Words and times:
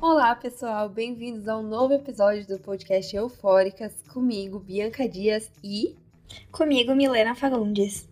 Olá, 0.00 0.34
pessoal, 0.34 0.90
bem-vindos 0.90 1.48
a 1.48 1.56
um 1.56 1.62
novo 1.62 1.94
episódio 1.94 2.46
do 2.46 2.58
podcast 2.58 3.16
Eufóricas, 3.16 4.02
comigo, 4.12 4.58
Bianca 4.58 5.08
Dias 5.08 5.50
e. 5.64 5.96
Comigo, 6.52 6.94
Milena 6.94 7.34
Fagundes. 7.34 8.06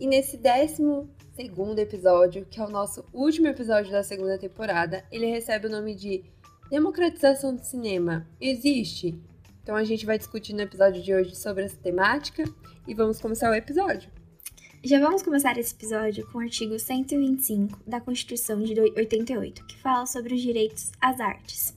E 0.00 0.06
nesse 0.06 0.38
décimo 0.38 1.10
segundo 1.34 1.78
episódio, 1.78 2.46
que 2.46 2.58
é 2.58 2.64
o 2.64 2.70
nosso 2.70 3.04
último 3.12 3.48
episódio 3.48 3.92
da 3.92 4.02
segunda 4.02 4.38
temporada, 4.38 5.04
ele 5.12 5.26
recebe 5.26 5.66
o 5.66 5.70
nome 5.70 5.94
de 5.94 6.24
Democratização 6.70 7.54
do 7.54 7.62
Cinema. 7.62 8.26
Existe? 8.40 9.20
Então 9.64 9.74
a 9.74 9.82
gente 9.82 10.04
vai 10.04 10.18
discutir 10.18 10.52
no 10.52 10.60
episódio 10.60 11.02
de 11.02 11.14
hoje 11.14 11.34
sobre 11.34 11.64
essa 11.64 11.76
temática 11.76 12.44
e 12.86 12.92
vamos 12.92 13.18
começar 13.18 13.50
o 13.50 13.54
episódio. 13.54 14.10
Já 14.84 15.00
vamos 15.00 15.22
começar 15.22 15.56
esse 15.56 15.74
episódio 15.74 16.30
com 16.30 16.36
o 16.36 16.42
artigo 16.42 16.78
125 16.78 17.80
da 17.86 17.98
Constituição 17.98 18.62
de 18.62 18.78
88, 18.78 19.64
que 19.64 19.78
fala 19.78 20.04
sobre 20.04 20.34
os 20.34 20.42
direitos 20.42 20.92
às 21.00 21.18
artes. 21.18 21.74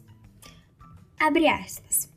Abre 1.17 1.47
aspas. 1.47 2.11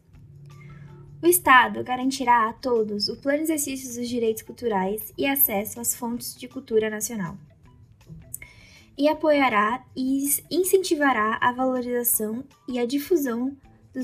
O 1.22 1.26
Estado 1.28 1.84
garantirá 1.84 2.48
a 2.48 2.52
todos 2.52 3.08
o 3.08 3.20
pleno 3.20 3.44
exercício 3.44 3.94
dos 3.94 4.08
direitos 4.08 4.42
culturais 4.42 5.12
e 5.16 5.24
acesso 5.24 5.78
às 5.78 5.94
fontes 5.94 6.34
de 6.34 6.48
cultura 6.48 6.90
nacional. 6.90 7.38
E 8.98 9.06
apoiará 9.08 9.84
e 9.94 10.26
incentivará 10.50 11.38
a 11.40 11.52
valorização 11.52 12.44
e 12.66 12.76
a 12.76 12.84
difusão 12.84 13.56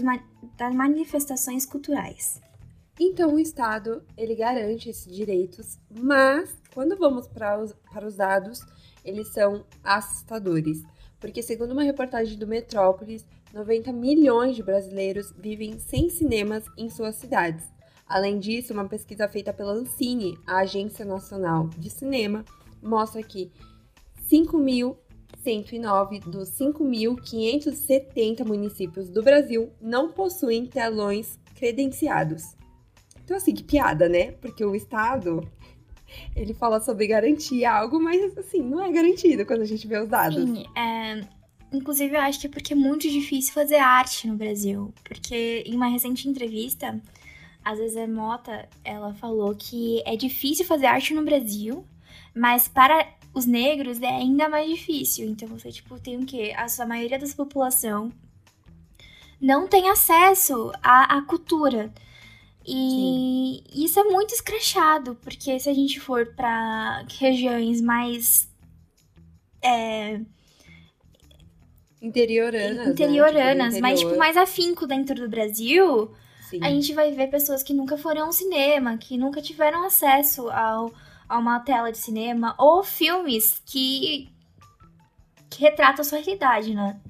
ma 0.03 0.19
das 0.57 0.75
manifestações 0.75 1.67
culturais. 1.67 2.41
Então 2.99 3.35
o 3.35 3.39
Estado 3.39 4.03
ele 4.17 4.35
garante 4.35 4.89
esses 4.89 5.15
direitos, 5.15 5.79
mas 5.91 6.55
quando 6.73 6.97
vamos 6.97 7.27
para 7.27 7.63
os, 7.63 7.73
para 7.93 8.07
os 8.07 8.16
dados, 8.16 8.60
eles 9.05 9.29
são 9.29 9.65
assustadores, 9.85 10.83
porque 11.21 11.43
segundo 11.43 11.73
uma 11.73 11.83
reportagem 11.83 12.38
do 12.38 12.47
Metrópolis, 12.47 13.25
90 13.52 13.93
milhões 13.93 14.57
de 14.57 14.63
brasileiros 14.63 15.33
vivem 15.38 15.79
sem 15.79 16.09
cinemas 16.09 16.65
em 16.77 16.88
suas 16.88 17.16
cidades. 17.16 17.65
Além 18.07 18.38
disso, 18.38 18.73
uma 18.73 18.88
pesquisa 18.88 19.29
feita 19.29 19.53
pela 19.53 19.73
Ancine, 19.73 20.38
a 20.47 20.59
Agência 20.59 21.05
Nacional 21.05 21.69
de 21.77 21.91
Cinema, 21.91 22.45
mostra 22.82 23.23
que 23.23 23.53
5.109 25.47 26.25
dos 26.25 26.51
5.570 26.51 28.45
municípios 28.45 29.09
do 29.09 29.23
Brasil 29.23 29.71
não 29.80 30.11
possuem 30.11 30.66
telões 30.66 31.38
credenciados. 31.55 32.57
Então, 33.25 33.37
assim, 33.37 33.55
que 33.55 33.63
piada, 33.63 34.09
né? 34.09 34.33
Porque 34.33 34.65
o 34.65 34.75
Estado, 34.75 35.49
ele 36.35 36.53
fala 36.53 36.80
sobre 36.80 37.07
garantir 37.07 37.65
algo, 37.65 38.01
mas, 38.01 38.37
assim, 38.37 38.61
não 38.61 38.85
é 38.85 38.91
garantido 38.91 39.47
quando 39.47 39.63
a 39.63 39.66
gente 39.66 39.87
vê 39.87 39.99
os 39.99 40.09
dados. 40.09 40.43
Sim, 40.43 40.65
é... 40.77 41.37
Inclusive, 41.73 42.15
eu 42.15 42.21
acho 42.21 42.41
que 42.41 42.47
é 42.47 42.51
porque 42.51 42.73
é 42.73 42.77
muito 42.77 43.10
difícil 43.10 43.53
fazer 43.53 43.77
arte 43.77 44.29
no 44.29 44.37
Brasil. 44.37 44.95
Porque 45.03 45.65
em 45.66 45.75
uma 45.75 45.88
recente 45.88 46.29
entrevista, 46.29 47.01
a 47.65 47.75
Zezé 47.75 48.07
Mota, 48.07 48.69
ela 48.85 49.13
falou 49.15 49.53
que 49.53 50.01
é 50.07 50.15
difícil 50.15 50.65
fazer 50.65 50.87
arte 50.87 51.13
no 51.13 51.25
Brasil, 51.25 51.85
mas 52.33 52.69
para 52.69 53.05
os 53.37 53.45
negros 53.45 54.01
é 54.01 54.09
ainda 54.09 54.48
mais 54.48 54.66
difícil. 54.66 55.29
Então, 55.29 55.46
você, 55.46 55.70
tipo, 55.70 56.01
tem 56.01 56.16
o 56.16 56.24
quê? 56.24 56.54
A 56.56 56.66
sua 56.68 56.87
maioria 56.87 57.18
da 57.18 57.26
população 57.29 58.10
não 59.38 59.68
tem 59.68 59.90
acesso 59.90 60.73
à, 60.82 61.18
à 61.18 61.23
cultura. 61.23 61.92
E 62.66 63.62
Sim. 63.62 63.84
isso 63.84 64.00
é 64.00 64.04
muito 64.04 64.32
escrachado, 64.32 65.14
porque 65.16 65.60
se 65.60 65.69
a 65.69 65.75
gente 65.75 66.00
for 66.00 66.34
para 66.34 67.04
regiões 67.19 67.82
mais. 67.82 68.48
É, 69.62 70.19
interioranas. 72.00 72.88
Interioranas, 72.88 73.75
né? 73.75 73.76
tipo, 73.76 73.82
mas 73.82 74.00
tipo 74.00 74.16
mais 74.16 74.36
afinco 74.38 74.86
dentro 74.86 75.14
do 75.14 75.28
Brasil, 75.28 76.10
Sim. 76.48 76.60
a 76.62 76.70
gente 76.70 76.94
vai 76.94 77.12
ver 77.12 77.28
pessoas 77.28 77.62
que 77.62 77.75
nunca 77.75 77.98
foram 77.98 78.26
ao 78.26 78.32
cinema, 78.32 78.96
que 78.96 79.19
nunca 79.19 79.42
tiveram 79.42 79.84
acesso 79.84 80.48
ao, 80.48 80.91
a 81.28 81.38
uma 81.38 81.60
tela 81.60 81.91
de 81.91 81.98
cinema, 81.98 82.54
ou 82.59 82.82
filmes 82.82 83.60
que, 83.64 84.28
que 85.50 85.62
retratam 85.62 86.03
a 86.03 86.04
sua 86.04 86.19
realidade, 86.19 86.75
né? 86.75 87.00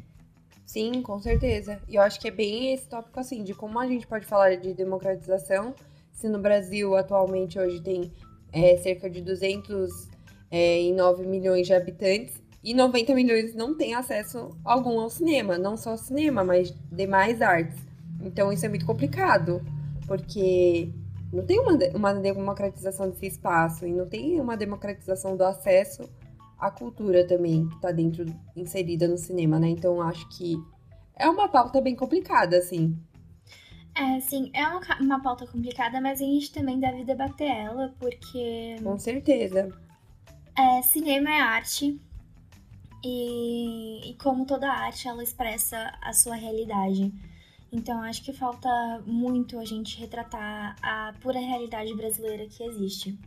Sim, 0.65 1.01
com 1.01 1.19
certeza. 1.21 1.81
E 1.89 1.95
eu 1.95 2.03
acho 2.03 2.21
que 2.21 2.29
é 2.29 2.31
bem 2.31 2.73
esse 2.73 2.87
tópico 2.87 3.21
assim, 3.21 3.45
de 3.45 3.55
como 3.55 3.79
a 3.79 3.87
gente 3.87 4.07
pode 4.07 4.27
falar 4.27 4.57
de 4.57 4.75
democratização, 4.75 5.75
se 6.13 6.29
no 6.29 6.39
Brasil 6.39 6.97
atualmente 6.97 7.59
hoje 7.59 7.81
tem 7.81 8.13
é, 8.53 8.77
cerca 8.79 9.09
de 9.09 9.21
209 9.21 10.09
é, 10.51 11.27
milhões 11.27 11.67
de 11.67 11.75
habitantes 11.75 12.43
e 12.65 12.75
90 12.75 13.15
milhões 13.15 13.55
não 13.55 13.77
têm 13.77 13.95
acesso 13.95 14.57
algum 14.65 14.99
ao 14.99 15.09
cinema, 15.09 15.57
não 15.57 15.77
só 15.77 15.91
ao 15.91 15.99
cinema, 15.99 16.43
mas 16.43 16.75
demais 16.91 17.41
artes. 17.41 17.79
Então 18.21 18.53
isso 18.53 18.67
é 18.67 18.69
muito 18.69 18.85
complicado, 18.85 19.65
porque 20.07 20.91
não 21.33 21.45
tem 21.45 21.59
uma, 21.61 21.73
uma 21.95 22.15
democratização 22.15 23.11
desse 23.11 23.27
espaço 23.27 23.87
e 23.87 23.93
não 23.93 24.09
tem 24.09 24.41
uma 24.41 24.57
democratização 24.57 25.37
do 25.37 25.45
acesso 25.45 26.09
a 26.59 26.71
cultura 26.71 27.27
também, 27.27 27.69
que 27.69 27.75
está 27.77 27.93
dentro, 27.93 28.25
inserida 28.57 29.07
no 29.07 29.19
cinema, 29.19 29.59
né? 29.59 29.69
Então 29.69 30.01
acho 30.01 30.27
que 30.31 30.57
é 31.15 31.29
uma 31.29 31.49
pauta 31.49 31.81
bem 31.81 31.95
complicada, 31.95 32.57
assim. 32.57 32.97
É, 33.95 34.21
sim, 34.21 34.51
é 34.55 34.67
uma, 34.67 34.81
uma 35.01 35.23
pauta 35.23 35.47
complicada, 35.47 36.01
mas 36.01 36.21
a 36.21 36.25
gente 36.25 36.53
também 36.53 36.79
deve 36.79 37.05
debater 37.05 37.49
ela, 37.49 37.95
porque. 37.99 38.77
Com 38.83 38.99
certeza. 38.99 39.73
É, 40.57 40.83
cinema 40.83 41.31
é 41.31 41.41
arte. 41.41 42.01
E, 43.05 44.11
e 44.11 44.15
como 44.15 44.47
toda 44.47 44.71
arte, 44.71 45.07
ela 45.07 45.23
expressa 45.23 45.93
a 46.03 46.13
sua 46.13 46.35
realidade. 46.35 47.13
Então, 47.73 48.01
acho 48.03 48.23
que 48.25 48.33
falta 48.33 48.69
muito 49.05 49.59
a 49.59 49.65
gente 49.65 49.99
retratar 49.99 50.77
a 50.83 51.13
pura 51.21 51.39
realidade 51.39 51.95
brasileira 51.95 52.47
que 52.47 52.63
existe. 52.63 53.19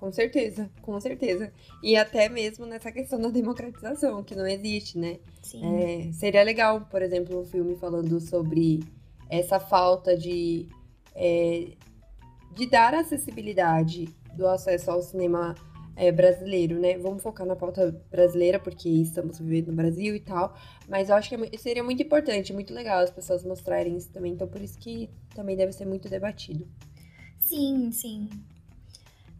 Com 0.00 0.10
certeza, 0.10 0.70
com 0.80 0.98
certeza. 0.98 1.52
E 1.82 1.94
até 1.94 2.28
mesmo 2.28 2.64
nessa 2.64 2.90
questão 2.90 3.20
da 3.20 3.28
democratização, 3.28 4.24
que 4.24 4.34
não 4.34 4.46
existe, 4.46 4.98
né? 4.98 5.18
Sim. 5.42 5.62
É, 5.62 6.12
seria 6.12 6.42
legal, 6.42 6.86
por 6.90 7.02
exemplo, 7.02 7.38
um 7.38 7.44
filme 7.44 7.76
falando 7.76 8.18
sobre 8.18 8.80
essa 9.28 9.60
falta 9.60 10.16
de, 10.16 10.68
é, 11.14 11.76
de 12.54 12.66
dar 12.66 12.94
acessibilidade 12.94 14.08
do 14.34 14.48
acesso 14.48 14.90
ao 14.90 15.02
cinema 15.02 15.54
é, 16.00 16.10
brasileiro, 16.10 16.80
né? 16.80 16.96
Vamos 16.96 17.22
focar 17.22 17.46
na 17.46 17.54
pauta 17.54 17.94
brasileira, 18.10 18.58
porque 18.58 18.88
estamos 18.88 19.38
vivendo 19.38 19.66
no 19.66 19.74
Brasil 19.74 20.16
e 20.16 20.20
tal. 20.20 20.56
Mas 20.88 21.10
eu 21.10 21.14
acho 21.14 21.28
que 21.28 21.34
é 21.34 21.58
seria 21.58 21.84
muito 21.84 22.02
importante, 22.02 22.54
muito 22.54 22.72
legal 22.72 23.00
as 23.00 23.10
pessoas 23.10 23.44
mostrarem 23.44 23.98
isso 23.98 24.08
também. 24.08 24.32
Então, 24.32 24.48
por 24.48 24.62
isso 24.62 24.78
que 24.78 25.10
também 25.34 25.54
deve 25.54 25.72
ser 25.72 25.84
muito 25.84 26.08
debatido. 26.08 26.66
Sim, 27.38 27.92
sim. 27.92 28.30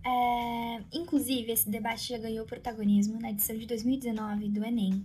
É, 0.05 0.83
inclusive, 0.93 1.51
esse 1.51 1.71
debate 1.71 2.11
já 2.11 2.19
ganhou 2.19 2.45
protagonismo 2.45 3.19
na 3.19 3.31
edição 3.31 3.57
de 3.57 3.67
2019 3.67 4.51
do 4.51 4.63
Enem. 4.63 5.03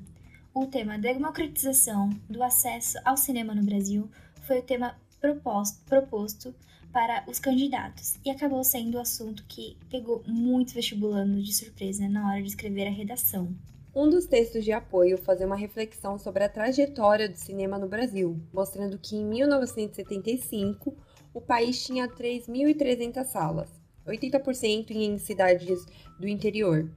O 0.54 0.66
tema 0.66 0.98
democratização 0.98 2.10
do 2.30 2.44
acesso 2.44 2.98
ao 3.06 3.16
cinema 3.16 3.56
no 3.56 3.64
Brasil 3.64 4.10
foi 4.42 4.60
o 4.60 4.64
tema 4.64 4.94
proposto, 5.26 5.84
proposto 5.86 6.56
para 6.92 7.24
os 7.28 7.40
candidatos 7.40 8.16
e 8.24 8.30
acabou 8.30 8.64
sendo 8.64 8.96
o 8.96 9.02
assunto 9.02 9.44
que 9.48 9.78
pegou 9.90 10.24
muitos 10.28 10.74
vestibulandos 10.74 11.46
de 11.46 11.54
surpresa 11.54 12.08
na 12.08 12.30
hora 12.30 12.42
de 12.42 12.48
escrever 12.48 12.88
a 12.88 12.92
redação. 12.92 13.54
Um 13.94 14.10
dos 14.10 14.26
textos 14.26 14.64
de 14.64 14.72
apoio 14.72 15.18
fazia 15.18 15.46
uma 15.46 15.56
reflexão 15.56 16.18
sobre 16.20 16.44
a 16.44 16.50
trajetória 16.50 17.28
do 17.28 17.38
cinema 17.38 17.80
no 17.80 17.88
Brasil, 17.88 18.40
mostrando 18.54 18.98
que 18.98 19.16
em 19.16 19.26
1975 19.26 20.96
o 21.34 21.42
país 21.42 21.84
tinha 21.86 22.08
3.300 22.08 23.26
salas 23.26 23.70
80% 24.06 24.92
em 24.92 25.18
cidades 25.18 25.86
do 26.20 26.28
interior. 26.28 26.90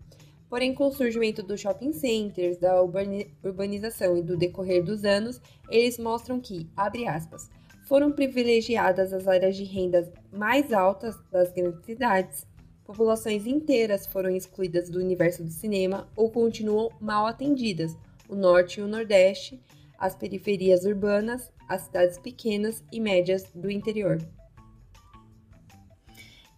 Porém, 0.49 0.75
com 0.75 0.89
o 0.89 0.93
surgimento 0.93 1.43
dos 1.43 1.61
shopping 1.61 1.93
centers, 1.93 2.57
da 2.57 2.81
urbanização 2.83 4.17
e 4.17 4.23
do 4.23 4.37
decorrer 4.37 4.83
dos 4.83 5.05
anos, 5.05 5.41
eles 5.69 5.99
mostram 5.99 6.41
que, 6.41 6.67
abre 6.77 7.07
aspas, 7.07 7.51
foram 7.89 8.13
privilegiadas 8.13 9.15
as 9.15 9.27
áreas 9.27 9.57
de 9.57 9.65
rendas 9.65 10.07
mais 10.31 10.75
altas 10.75 11.17
das 11.33 11.51
grandes 11.51 11.87
cidades, 11.87 12.47
populações 12.85 13.47
inteiras 13.47 14.07
foram 14.07 14.29
excluídas 14.29 14.91
do 14.91 14.99
universo 14.99 15.43
do 15.43 15.51
cinema 15.51 16.07
ou 16.15 16.31
continuam 16.31 16.91
mal 17.01 17.27
atendidas, 17.27 17.97
o 18.29 18.37
norte 18.37 18.79
e 18.79 18.83
o 18.83 18.87
nordeste, 18.87 19.59
as 19.99 20.15
periferias 20.15 20.85
urbanas, 20.85 21.51
as 21.67 21.83
cidades 21.83 22.19
pequenas 22.19 22.85
e 22.93 23.01
médias 23.01 23.45
do 23.55 23.71
interior. 23.71 24.19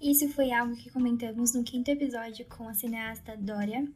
Isso 0.03 0.29
foi 0.31 0.51
algo 0.51 0.75
que 0.75 0.91
comentamos 0.91 1.55
no 1.55 1.63
quinto 1.63 1.93
episódio 1.93 2.45
com 2.47 2.69
a 2.69 2.75
cineasta 2.75 3.37
Dória, 3.37 3.87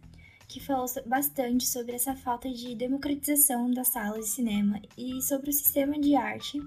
que 0.47 0.61
falou 0.61 0.87
bastante 1.05 1.67
sobre 1.67 1.97
essa 1.97 2.15
falta 2.15 2.49
de 2.49 2.77
democratização 2.77 3.73
das 3.73 3.89
salas 3.89 4.27
de 4.27 4.31
cinema 4.31 4.81
e 4.97 5.21
sobre 5.21 5.51
o 5.51 5.53
sistema 5.53 5.99
de 5.99 6.15
arte 6.15 6.63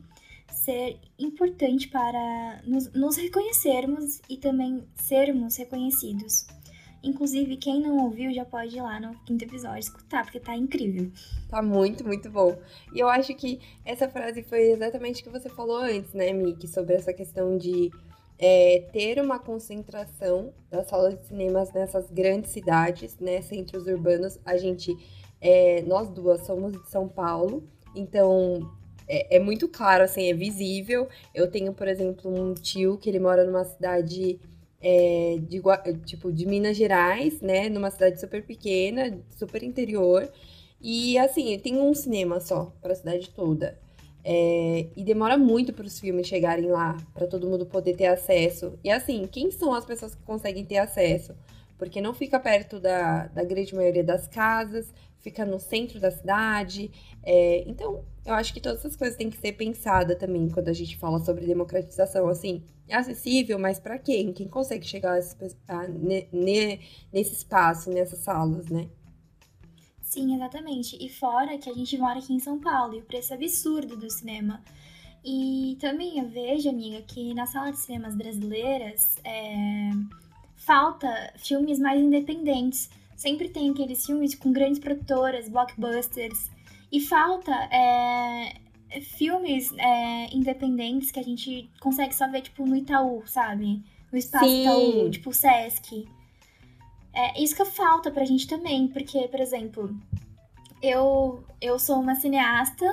ser 0.52 1.00
importante 1.18 1.88
para 1.88 2.62
nos, 2.66 2.92
nos 2.94 3.16
reconhecermos 3.18 4.22
e 4.30 4.38
também 4.38 4.84
sermos 4.96 5.56
reconhecidos. 5.56 6.46
Inclusive, 7.04 7.58
quem 7.58 7.82
não 7.82 7.98
ouviu 7.98 8.34
já 8.34 8.44
pode 8.44 8.76
ir 8.76 8.82
lá 8.82 9.00
no 9.00 9.14
quinto 9.24 9.46
episódio 9.46 9.80
escutar, 9.80 10.24
porque 10.24 10.40
tá 10.40 10.56
incrível. 10.56 11.12
Tá 11.48 11.62
muito, 11.62 12.04
muito 12.06 12.30
bom. 12.30 12.58
E 12.94 13.00
eu 13.00 13.08
acho 13.08 13.34
que 13.36 13.62
essa 13.86 14.10
frase 14.10 14.44
foi 14.44 14.72
exatamente 14.72 15.22
o 15.22 15.24
que 15.24 15.30
você 15.30 15.48
falou 15.48 15.78
antes, 15.78 16.14
né, 16.14 16.34
Miki? 16.34 16.68
Sobre 16.68 16.96
essa 16.96 17.14
questão 17.14 17.58
de 17.58 17.92
é, 18.40 18.88
ter 18.92 19.22
uma 19.22 19.40
concentração 19.40 20.54
das 20.70 20.88
salas 20.88 21.18
de 21.18 21.28
cinemas 21.28 21.72
nessas 21.72 22.10
grandes 22.10 22.52
cidades, 22.52 23.18
né, 23.20 23.42
centros 23.42 23.88
urbanos. 23.88 24.40
A 24.46 24.58
gente, 24.58 24.96
é, 25.40 25.84
nós 25.84 26.10
duas 26.10 26.46
somos 26.46 26.74
de 26.74 26.90
São 26.90 27.08
Paulo, 27.08 27.64
então 27.96 28.70
é, 29.08 29.38
é, 29.38 29.40
muito 29.40 29.68
claro, 29.68 30.04
assim, 30.04 30.30
é 30.30 30.34
visível. 30.34 31.08
Eu 31.34 31.50
tenho, 31.50 31.74
por 31.74 31.88
exemplo, 31.88 32.30
um 32.30 32.54
tio 32.54 32.98
que 32.98 33.10
ele 33.10 33.20
mora 33.20 33.46
numa 33.46 33.64
cidade 33.64 34.40
é, 34.82 35.38
de, 35.42 35.62
tipo, 36.06 36.32
de 36.32 36.46
Minas 36.46 36.76
Gerais, 36.78 37.42
né? 37.42 37.70
Numa 37.70 37.90
cidade 37.90 38.20
super 38.20 38.44
pequena, 38.44 39.18
super 39.38 39.64
interior. 39.64 40.30
E 40.82 41.18
assim, 41.18 41.58
tem 41.60 41.78
um 41.80 41.94
cinema 41.94 42.40
só 42.40 42.74
para 42.82 42.94
a 42.94 42.96
cidade 42.96 43.30
toda. 43.30 43.78
É, 44.24 44.88
e 44.96 45.04
demora 45.04 45.38
muito 45.38 45.72
para 45.72 45.86
os 45.86 46.00
filmes 46.00 46.28
chegarem 46.28 46.68
lá, 46.68 46.98
para 47.14 47.28
todo 47.28 47.48
mundo 47.48 47.66
poder 47.66 47.96
ter 47.96 48.08
acesso. 48.08 48.78
E 48.84 48.90
assim, 48.90 49.26
quem 49.32 49.50
são 49.52 49.74
as 49.74 49.86
pessoas 49.86 50.16
que 50.16 50.22
conseguem 50.24 50.66
ter 50.66 50.78
acesso? 50.78 51.34
Porque 51.78 52.02
não 52.02 52.14
fica 52.14 52.40
perto 52.40 52.80
da, 52.80 53.28
da 53.28 53.44
grande 53.44 53.76
maioria 53.76 54.04
das 54.04 54.28
casas, 54.28 54.92
fica 55.20 55.46
no 55.46 55.60
centro 55.60 56.00
da 56.00 56.10
cidade. 56.10 56.92
É, 57.24 57.64
então, 57.68 58.04
eu 58.26 58.34
acho 58.34 58.54
que 58.54 58.62
todas 58.62 58.80
essas 58.80 58.96
coisas 58.96 59.18
têm 59.18 59.30
que 59.30 59.38
ser 59.38 59.54
pensadas 59.54 60.18
também 60.18 60.50
quando 60.50 60.70
a 60.70 60.74
gente 60.74 60.98
fala 60.98 61.20
sobre 61.20 61.46
democratização. 61.46 62.28
Assim, 62.28 62.64
é 62.88 62.96
acessível, 62.96 63.60
mas 63.60 63.80
para 63.80 64.00
quem? 64.00 64.34
Quem 64.34 64.48
consegue 64.48 64.86
chegar 64.86 65.20
a, 65.20 65.74
a, 65.74 65.88
ne, 65.88 66.28
ne, 66.32 66.80
nesse 67.12 67.34
espaço, 67.34 67.90
nessas 67.90 68.20
salas, 68.20 68.68
né? 68.70 68.90
Sim, 70.02 70.36
exatamente. 70.36 70.98
E 71.04 71.10
fora 71.10 71.58
que 71.58 71.70
a 71.70 71.74
gente 71.74 71.98
mora 71.98 72.20
aqui 72.20 72.34
em 72.34 72.40
São 72.40 72.60
Paulo 72.60 72.96
e 72.96 73.00
o 73.00 73.06
preço 73.06 73.34
absurdo 73.34 73.98
do 73.98 74.10
cinema. 74.10 74.64
E 75.24 75.78
também 75.82 76.20
eu 76.20 76.30
vejo, 76.30 76.70
amiga, 76.70 77.02
que 77.02 77.34
na 77.34 77.46
sala 77.46 77.72
de 77.72 77.78
cinemas 77.78 78.16
brasileiras 78.16 79.18
é, 79.26 79.90
falta 80.68 81.34
filmes 81.38 81.80
mais 81.80 82.00
independentes 82.00 82.90
sempre 83.16 83.48
tem 83.50 83.72
aqueles 83.72 84.06
filmes 84.06 84.36
com 84.36 84.52
grandes 84.52 84.80
produtoras, 84.80 85.50
blockbusters, 85.50 86.52
e 86.92 87.00
falta 87.00 87.52
é, 87.52 88.54
filmes 89.02 89.74
é, 89.78 90.36
independentes 90.36 91.10
que 91.10 91.20
a 91.20 91.24
gente 91.24 91.70
consegue 91.80 92.14
só 92.14 92.30
ver, 92.30 92.42
tipo, 92.42 92.66
no 92.66 92.76
Itaú, 92.76 93.24
sabe? 93.26 93.82
No 94.12 94.18
espaço 94.18 94.46
Sim. 94.46 94.62
Itaú, 94.62 95.10
tipo, 95.10 95.34
Sesc. 95.34 96.08
É 97.14 97.42
isso 97.42 97.56
que 97.56 97.66
falta 97.66 98.12
pra 98.12 98.26
gente 98.26 98.48
também, 98.48 98.88
porque, 98.88 99.28
por 99.30 99.40
exemplo, 99.40 99.98
eu, 100.82 101.44
eu 101.60 101.80
sou 101.80 102.00
uma 102.00 102.16
cineasta 102.16 102.86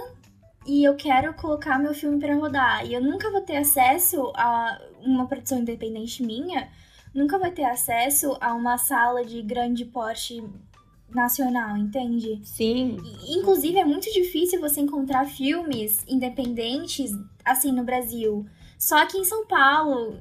e 0.66 0.82
eu 0.82 0.96
quero 0.96 1.34
colocar 1.34 1.78
meu 1.78 1.92
filme 1.92 2.18
para 2.18 2.34
rodar, 2.34 2.86
e 2.86 2.94
eu 2.94 3.02
nunca 3.02 3.30
vou 3.30 3.42
ter 3.42 3.56
acesso 3.56 4.32
a 4.34 4.80
uma 5.02 5.26
produção 5.26 5.58
independente 5.58 6.22
minha 6.22 6.70
nunca 7.14 7.38
vai 7.38 7.52
ter 7.52 7.64
acesso 7.64 8.36
a 8.40 8.52
uma 8.52 8.76
sala 8.76 9.24
de 9.24 9.40
grande 9.40 9.84
porte 9.84 10.42
nacional, 11.08 11.76
entende? 11.76 12.40
Sim. 12.44 12.98
inclusive, 13.28 13.78
é 13.78 13.84
muito 13.84 14.12
difícil 14.12 14.60
você 14.60 14.80
encontrar 14.80 15.26
filmes 15.26 16.04
independentes 16.08 17.12
assim 17.44 17.70
no 17.70 17.84
Brasil. 17.84 18.44
Só 18.76 19.06
que 19.06 19.16
em 19.16 19.24
São 19.24 19.46
Paulo, 19.46 20.18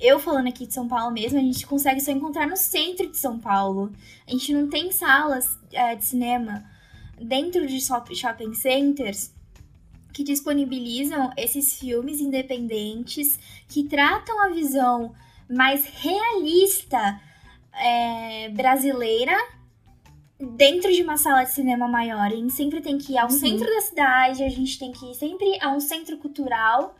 eu 0.00 0.20
falando 0.20 0.46
aqui 0.46 0.66
de 0.66 0.72
São 0.72 0.86
Paulo 0.86 1.12
mesmo, 1.12 1.38
a 1.38 1.42
gente 1.42 1.66
consegue 1.66 2.00
só 2.00 2.12
encontrar 2.12 2.46
no 2.46 2.56
centro 2.56 3.10
de 3.10 3.16
São 3.16 3.38
Paulo. 3.38 3.92
A 4.26 4.30
gente 4.30 4.52
não 4.54 4.68
tem 4.68 4.92
salas 4.92 5.58
é, 5.72 5.96
de 5.96 6.04
cinema 6.04 6.64
dentro 7.20 7.66
de 7.66 7.80
shopping 7.80 8.54
centers 8.54 9.34
que 10.12 10.22
disponibilizam 10.22 11.30
esses 11.36 11.78
filmes 11.78 12.20
independentes 12.20 13.38
que 13.68 13.84
tratam 13.84 14.40
a 14.42 14.48
visão 14.48 15.14
mais 15.48 15.84
realista 15.86 17.20
é, 17.72 18.48
brasileira 18.50 19.36
dentro 20.38 20.92
de 20.92 21.02
uma 21.02 21.16
sala 21.16 21.44
de 21.44 21.50
cinema 21.50 21.88
maior. 21.88 22.26
A 22.26 22.30
gente 22.30 22.52
sempre 22.52 22.80
tem 22.80 22.98
que 22.98 23.12
ir 23.12 23.18
ao 23.18 23.30
uhum. 23.30 23.38
centro 23.38 23.66
da 23.66 23.80
cidade, 23.80 24.42
a 24.42 24.48
gente 24.48 24.78
tem 24.78 24.92
que 24.92 25.10
ir 25.10 25.14
sempre 25.14 25.58
a 25.60 25.70
um 25.70 25.80
centro 25.80 26.16
cultural. 26.18 26.96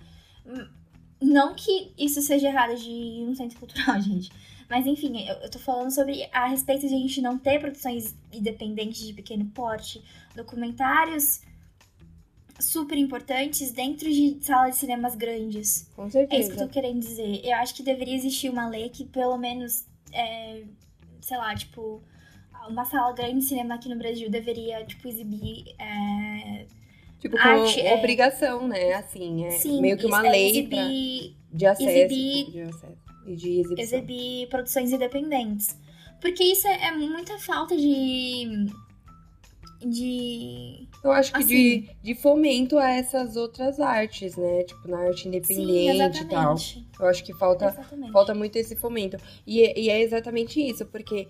Não 1.20 1.54
que 1.54 1.92
isso 1.98 2.20
seja 2.22 2.48
errado 2.48 2.76
de 2.76 2.90
ir 2.90 3.28
um 3.28 3.34
centro 3.34 3.58
cultural, 3.58 3.98
gente. 4.02 4.30
Mas 4.68 4.86
enfim, 4.86 5.28
eu, 5.28 5.34
eu 5.36 5.50
tô 5.50 5.58
falando 5.58 5.90
sobre 5.90 6.28
a 6.32 6.46
respeito 6.46 6.88
de 6.88 6.94
a 6.94 6.98
gente 6.98 7.22
não 7.22 7.38
ter 7.38 7.60
produções 7.60 8.16
independentes 8.32 9.06
de 9.06 9.12
pequeno 9.12 9.44
porte, 9.46 10.02
documentários 10.34 11.40
super 12.60 12.96
importantes 12.96 13.70
dentro 13.70 14.10
de 14.10 14.38
salas 14.40 14.74
de 14.74 14.80
cinemas 14.80 15.14
grandes. 15.14 15.90
Com 15.94 16.10
certeza. 16.10 16.34
É 16.34 16.40
isso 16.40 16.54
que 16.54 16.62
eu 16.62 16.66
tô 16.66 16.72
querendo 16.72 17.00
dizer. 17.00 17.40
Eu 17.44 17.54
acho 17.56 17.74
que 17.74 17.82
deveria 17.82 18.14
existir 18.14 18.48
uma 18.48 18.68
lei 18.68 18.88
que 18.88 19.04
pelo 19.04 19.36
menos, 19.36 19.84
é, 20.12 20.62
sei 21.20 21.36
lá, 21.36 21.54
tipo, 21.54 22.02
uma 22.68 22.84
sala 22.84 23.12
grande 23.12 23.40
de 23.40 23.44
cinema 23.44 23.74
aqui 23.74 23.88
no 23.88 23.96
Brasil 23.96 24.30
deveria, 24.30 24.84
tipo, 24.84 25.06
exibir. 25.08 25.74
É, 25.78 26.66
tipo, 27.18 27.36
com 27.36 27.48
arte, 27.48 27.80
é. 27.80 27.94
obrigação, 27.94 28.64
é... 28.64 28.68
né? 28.68 28.94
Assim, 28.94 29.44
é 29.44 29.50
Sim, 29.50 29.80
meio 29.80 29.96
que 29.96 30.06
uma 30.06 30.20
lei 30.20 30.50
exibir, 30.50 30.68
pra... 30.68 31.58
de 31.58 31.66
acesso. 31.66 31.90
Exibir, 31.90 32.50
de 32.50 32.60
acesso 32.62 33.06
e 33.26 33.36
de 33.36 33.60
exibição. 33.60 33.98
Exibir 33.98 34.48
produções 34.48 34.92
independentes. 34.92 35.76
Porque 36.20 36.42
isso 36.42 36.66
é, 36.66 36.86
é 36.86 36.92
muita 36.92 37.38
falta 37.38 37.76
de 37.76 38.68
de. 39.80 40.88
Eu 41.02 41.10
acho 41.10 41.32
que 41.32 41.38
assim, 41.38 41.48
de, 41.48 41.90
de 42.02 42.14
fomento 42.14 42.78
a 42.78 42.90
essas 42.90 43.36
outras 43.36 43.78
artes, 43.80 44.36
né? 44.36 44.64
Tipo, 44.64 44.88
na 44.88 44.98
arte 44.98 45.28
independente 45.28 46.18
sim, 46.18 46.24
e 46.24 46.28
tal. 46.28 46.56
Eu 46.98 47.06
acho 47.06 47.24
que 47.24 47.32
falta, 47.34 47.72
falta 48.12 48.34
muito 48.34 48.56
esse 48.56 48.76
fomento. 48.76 49.16
E, 49.46 49.60
e 49.80 49.90
é 49.90 50.00
exatamente 50.00 50.60
isso, 50.60 50.86
porque 50.86 51.28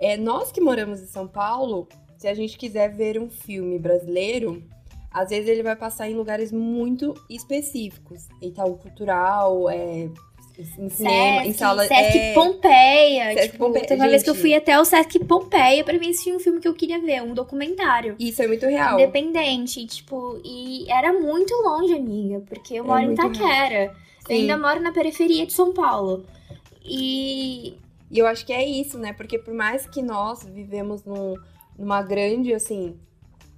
é, 0.00 0.16
nós 0.16 0.52
que 0.52 0.60
moramos 0.60 1.00
em 1.00 1.06
São 1.06 1.26
Paulo, 1.26 1.88
se 2.16 2.28
a 2.28 2.34
gente 2.34 2.56
quiser 2.56 2.94
ver 2.94 3.18
um 3.18 3.28
filme 3.28 3.78
brasileiro, 3.78 4.62
às 5.10 5.30
vezes 5.30 5.48
ele 5.48 5.62
vai 5.62 5.74
passar 5.74 6.08
em 6.08 6.14
lugares 6.14 6.52
muito 6.52 7.14
específicos. 7.28 8.28
Itaú 8.40 8.76
Cultural, 8.76 9.68
é, 9.68 10.10
em 10.58 10.88
cinema, 10.88 11.36
Sesc, 11.36 11.48
em 11.48 11.52
sala. 11.52 11.86
Sesc 11.86 12.18
é... 12.18 12.34
Pompeia. 12.34 13.32
Sesc 13.34 13.52
tipo, 13.52 13.64
Pompeia. 13.64 13.86
Teve 13.86 14.00
uma 14.00 14.08
vez 14.08 14.22
que 14.24 14.30
eu 14.30 14.34
fui 14.34 14.54
até 14.54 14.78
o 14.78 14.84
Sesc 14.84 15.24
Pompeia 15.24 15.84
pra 15.84 15.96
ver 15.96 16.12
se 16.12 16.32
um 16.34 16.40
filme 16.40 16.60
que 16.60 16.66
eu 16.66 16.74
queria 16.74 16.98
ver, 16.98 17.22
um 17.22 17.32
documentário. 17.32 18.16
Isso 18.18 18.42
é 18.42 18.48
muito 18.48 18.66
real. 18.66 18.94
Independente, 18.98 19.86
tipo, 19.86 20.40
e 20.44 20.90
era 20.90 21.12
muito 21.12 21.54
longe, 21.62 21.94
amiga, 21.94 22.42
porque 22.48 22.74
eu 22.74 22.84
é 22.84 22.86
moro 22.86 23.02
em 23.02 23.12
Itaquera. 23.12 23.94
Eu 24.28 24.36
ainda 24.36 24.58
moro 24.58 24.80
na 24.80 24.92
periferia 24.92 25.46
de 25.46 25.52
São 25.52 25.72
Paulo. 25.72 26.24
E. 26.84 27.74
E 28.10 28.18
eu 28.18 28.26
acho 28.26 28.44
que 28.44 28.52
é 28.52 28.64
isso, 28.64 28.98
né? 28.98 29.12
Porque 29.12 29.38
por 29.38 29.52
mais 29.52 29.86
que 29.86 30.00
nós 30.00 30.42
vivemos 30.42 31.04
num, 31.04 31.34
numa 31.78 32.02
grande, 32.02 32.54
assim, 32.54 32.96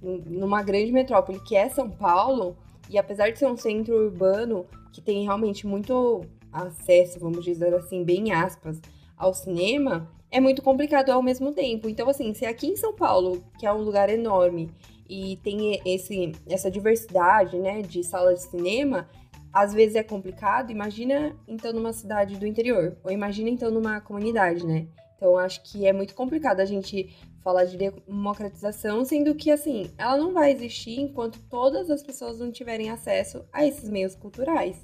numa 0.01 0.61
grande 0.61 0.91
metrópole 0.91 1.39
que 1.39 1.55
é 1.55 1.69
São 1.69 1.89
Paulo, 1.89 2.57
e 2.89 2.97
apesar 2.97 3.31
de 3.31 3.39
ser 3.39 3.47
um 3.47 3.55
centro 3.55 3.95
urbano 3.95 4.65
que 4.91 4.99
tem 4.99 5.23
realmente 5.23 5.65
muito 5.65 6.25
acesso, 6.51 7.19
vamos 7.19 7.43
dizer 7.43 7.73
assim, 7.73 8.03
bem 8.03 8.31
aspas, 8.31 8.79
ao 9.17 9.33
cinema, 9.33 10.09
é 10.31 10.39
muito 10.39 10.61
complicado 10.61 11.11
ao 11.11 11.21
mesmo 11.21 11.51
tempo. 11.51 11.89
Então, 11.89 12.09
assim, 12.09 12.33
se 12.33 12.45
aqui 12.45 12.67
em 12.67 12.75
São 12.75 12.95
Paulo, 12.95 13.43
que 13.59 13.65
é 13.65 13.73
um 13.73 13.81
lugar 13.81 14.09
enorme, 14.09 14.71
e 15.07 15.37
tem 15.43 15.81
esse, 15.85 16.31
essa 16.47 16.71
diversidade, 16.71 17.59
né, 17.59 17.81
de 17.81 18.01
salas 18.03 18.39
de 18.39 18.49
cinema, 18.49 19.09
às 19.51 19.73
vezes 19.73 19.95
é 19.95 20.03
complicado. 20.03 20.71
Imagina, 20.71 21.35
então, 21.47 21.73
numa 21.73 21.91
cidade 21.91 22.37
do 22.37 22.47
interior, 22.47 22.97
ou 23.03 23.11
imagina, 23.11 23.49
então, 23.49 23.69
numa 23.69 23.99
comunidade, 23.99 24.65
né? 24.65 24.87
Então, 25.17 25.37
acho 25.37 25.61
que 25.63 25.85
é 25.85 25.93
muito 25.93 26.15
complicado 26.15 26.61
a 26.61 26.65
gente 26.65 27.13
falar 27.43 27.65
de 27.65 27.77
democratização, 27.77 29.03
sendo 29.03 29.35
que, 29.35 29.51
assim, 29.51 29.91
ela 29.97 30.17
não 30.17 30.31
vai 30.31 30.51
existir 30.51 30.99
enquanto 30.99 31.39
todas 31.49 31.89
as 31.89 32.01
pessoas 32.01 32.39
não 32.39 32.51
tiverem 32.51 32.89
acesso 32.89 33.43
a 33.51 33.65
esses 33.65 33.89
meios 33.89 34.15
culturais. 34.15 34.83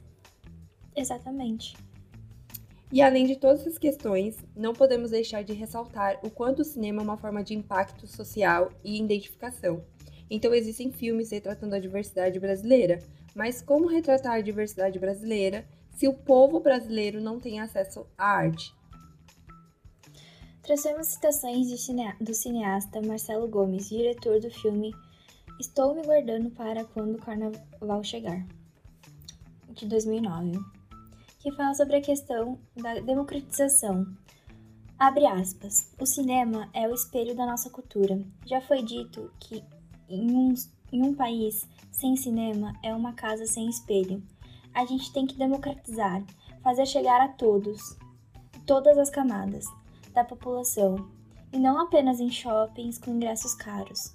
Exatamente. 0.98 1.77
E 2.92 3.01
além 3.01 3.27
de 3.27 3.36
todas 3.36 3.62
essas 3.62 3.77
questões, 3.77 4.38
não 4.56 4.74
podemos 4.74 5.12
deixar 5.12 5.44
de 5.44 5.54
ressaltar 5.54 6.20
o 6.24 6.30
quanto 6.32 6.62
o 6.62 6.66
cinema 6.66 7.01
é 7.01 7.04
uma 7.04 7.18
forma 7.18 7.44
de 7.44 7.54
impacto 7.54 8.08
social 8.08 8.72
e 8.84 9.00
identificação. 9.00 9.84
Então 10.30 10.54
existem 10.54 10.92
filmes 10.92 11.32
retratando 11.32 11.75
a 11.75 11.80
diversidade 11.80 12.39
brasileira, 12.39 13.00
mas 13.36 13.62
como 13.62 13.88
retratar 13.88 14.34
a 14.34 14.42
diversidade 14.42 14.98
brasileira 14.98 15.68
se 15.96 16.08
o 16.08 16.13
povo 16.13 16.60
brasileiro 16.60 17.22
não 17.22 17.39
tem 17.39 17.60
acesso 17.60 18.08
à 18.18 18.25
arte? 18.25 18.74
Trouxemos 20.63 21.08
citações 21.08 21.68
do 22.20 22.34
cineasta 22.34 23.01
Marcelo 23.01 23.48
Gomes, 23.48 23.89
diretor 23.89 24.39
do 24.39 24.50
filme 24.50 24.92
Estou 25.60 25.96
me 25.96 26.04
guardando 26.04 26.51
para 26.51 26.86
quando 26.86 27.16
o 27.16 27.22
carnaval 27.22 28.04
chegar. 28.04 28.46
de 29.74 29.88
2009, 29.88 30.60
que 31.48 31.56
fala 31.56 31.74
sobre 31.74 31.96
a 31.96 32.01
questão 32.01 32.60
da 32.75 32.96
democratização. 32.96 34.06
Abre 35.00 35.25
aspas. 35.25 35.94
O 35.98 36.06
cinema 36.06 36.70
é 36.74 36.86
o 36.89 36.94
espelho 36.94 37.34
da 37.34 37.46
nossa 37.46 37.70
cultura. 37.70 38.22
Já 38.46 38.60
foi 38.60 38.84
dito 38.84 39.32
que 39.39 39.63
em 40.10 40.30
um, 40.30 40.54
em 40.92 41.01
um 41.06 41.13
país 41.13 41.66
sem 41.89 42.18
cinema 42.18 42.74
é 42.84 42.94
uma 42.94 43.13
casa 43.13 43.46
sem 43.46 43.70
espelho. 43.70 44.22
A 44.74 44.86
gente 44.86 45.13
tem 45.13 45.25
que 45.25 45.38
democratizar, 45.38 46.22
fazer 46.62 46.86
chegar 46.86 47.22
a 47.22 47.30
todos, 47.30 47.98
todas 48.66 48.98
as 48.98 49.10
camadas 49.10 49.63
da 50.13 50.25
população, 50.25 51.10
e 51.54 51.58
não 51.58 51.80
apenas 51.80 52.20
em 52.20 52.30
shoppings 52.30 52.98
com 52.98 53.12
ingressos 53.12 53.56
caros. 53.56 54.13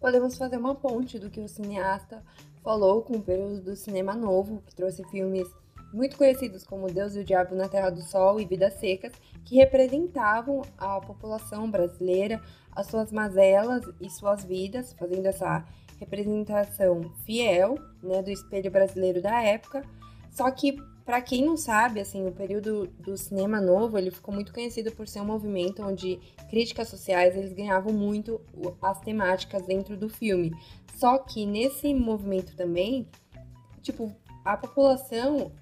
Podemos 0.00 0.38
fazer 0.38 0.56
uma 0.56 0.74
ponte 0.74 1.18
do 1.18 1.28
que 1.28 1.40
o 1.40 1.48
cineasta 1.48 2.24
falou 2.62 3.02
com 3.02 3.18
o 3.18 3.22
período 3.22 3.60
do 3.60 3.76
cinema 3.76 4.14
novo, 4.14 4.62
que 4.62 4.74
trouxe 4.74 5.04
filmes 5.10 5.46
muito 5.92 6.16
conhecidos 6.16 6.64
como 6.64 6.86
Deus 6.86 7.14
e 7.14 7.20
o 7.20 7.24
Diabo 7.24 7.54
na 7.54 7.68
Terra 7.68 7.90
do 7.90 8.02
Sol 8.02 8.40
e 8.40 8.44
Vidas 8.44 8.74
Secas, 8.74 9.12
que 9.44 9.56
representavam 9.56 10.62
a 10.78 11.00
população 11.00 11.70
brasileira, 11.70 12.40
as 12.70 12.86
suas 12.86 13.12
mazelas 13.12 13.84
e 14.00 14.08
suas 14.08 14.44
vidas, 14.44 14.92
fazendo 14.94 15.26
essa 15.26 15.64
representação 15.98 17.02
fiel 17.24 17.78
né, 18.02 18.22
do 18.22 18.30
espelho 18.30 18.70
brasileiro 18.70 19.20
da 19.20 19.42
época. 19.42 19.82
Só 20.30 20.50
que 20.50 20.76
para 21.04 21.20
quem 21.20 21.44
não 21.44 21.56
sabe, 21.56 22.00
assim, 22.00 22.26
o 22.26 22.32
período 22.32 22.86
do 22.98 23.16
cinema 23.16 23.60
novo, 23.60 23.98
ele 23.98 24.10
ficou 24.10 24.32
muito 24.32 24.52
conhecido 24.52 24.92
por 24.92 25.08
ser 25.08 25.20
um 25.20 25.24
movimento 25.24 25.82
onde 25.82 26.20
críticas 26.48 26.88
sociais, 26.88 27.36
eles 27.36 27.52
ganhavam 27.52 27.92
muito 27.92 28.40
as 28.80 29.00
temáticas 29.00 29.66
dentro 29.66 29.96
do 29.96 30.08
filme. 30.08 30.52
Só 30.96 31.18
que 31.18 31.44
nesse 31.44 31.92
movimento 31.92 32.54
também, 32.54 33.08
tipo, 33.82 34.14
a 34.44 34.56
população 34.56 35.52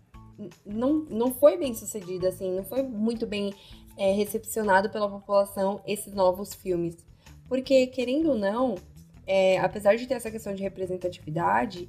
não, 0.64 1.06
não 1.11 1.35
foi 1.35 1.56
bem 1.56 1.75
sucedida, 1.75 2.28
assim, 2.28 2.50
não 2.54 2.64
foi 2.64 2.82
muito 2.82 3.26
bem 3.26 3.52
é, 3.97 4.12
recepcionado 4.12 4.90
pela 4.90 5.09
população 5.09 5.80
esses 5.87 6.14
novos 6.14 6.54
filmes. 6.54 6.97
Porque, 7.49 7.87
querendo 7.88 8.30
ou 8.30 8.38
não, 8.38 8.76
é, 9.26 9.59
apesar 9.59 9.97
de 9.97 10.06
ter 10.06 10.14
essa 10.14 10.30
questão 10.30 10.54
de 10.54 10.62
representatividade, 10.62 11.88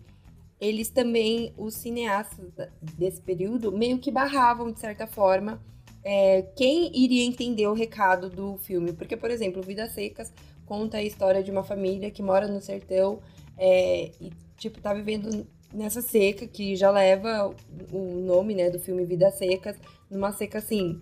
eles 0.59 0.89
também, 0.89 1.53
os 1.57 1.73
cineastas 1.73 2.51
desse 2.97 3.21
período, 3.21 3.71
meio 3.71 3.97
que 3.97 4.11
barravam, 4.11 4.71
de 4.71 4.79
certa 4.79 5.07
forma, 5.07 5.61
é, 6.03 6.43
quem 6.55 6.91
iria 6.95 7.25
entender 7.25 7.67
o 7.67 7.73
recado 7.73 8.29
do 8.29 8.57
filme. 8.57 8.93
Porque, 8.93 9.17
por 9.17 9.31
exemplo, 9.31 9.61
Vidas 9.61 9.91
Secas 9.91 10.31
conta 10.65 10.97
a 10.97 11.03
história 11.03 11.43
de 11.43 11.51
uma 11.51 11.63
família 11.63 12.11
que 12.11 12.21
mora 12.21 12.47
no 12.47 12.61
sertão 12.61 13.19
é, 13.57 14.11
e, 14.19 14.31
tipo, 14.57 14.79
tá 14.79 14.93
vivendo 14.93 15.47
nessa 15.73 16.01
seca 16.01 16.47
que 16.47 16.75
já 16.75 16.91
leva 16.91 17.53
o 17.91 18.21
nome, 18.21 18.55
né, 18.55 18.69
do 18.69 18.79
filme 18.79 19.05
Vidas 19.05 19.35
Secas, 19.35 19.75
numa 20.09 20.31
seca, 20.31 20.57
assim, 20.57 21.01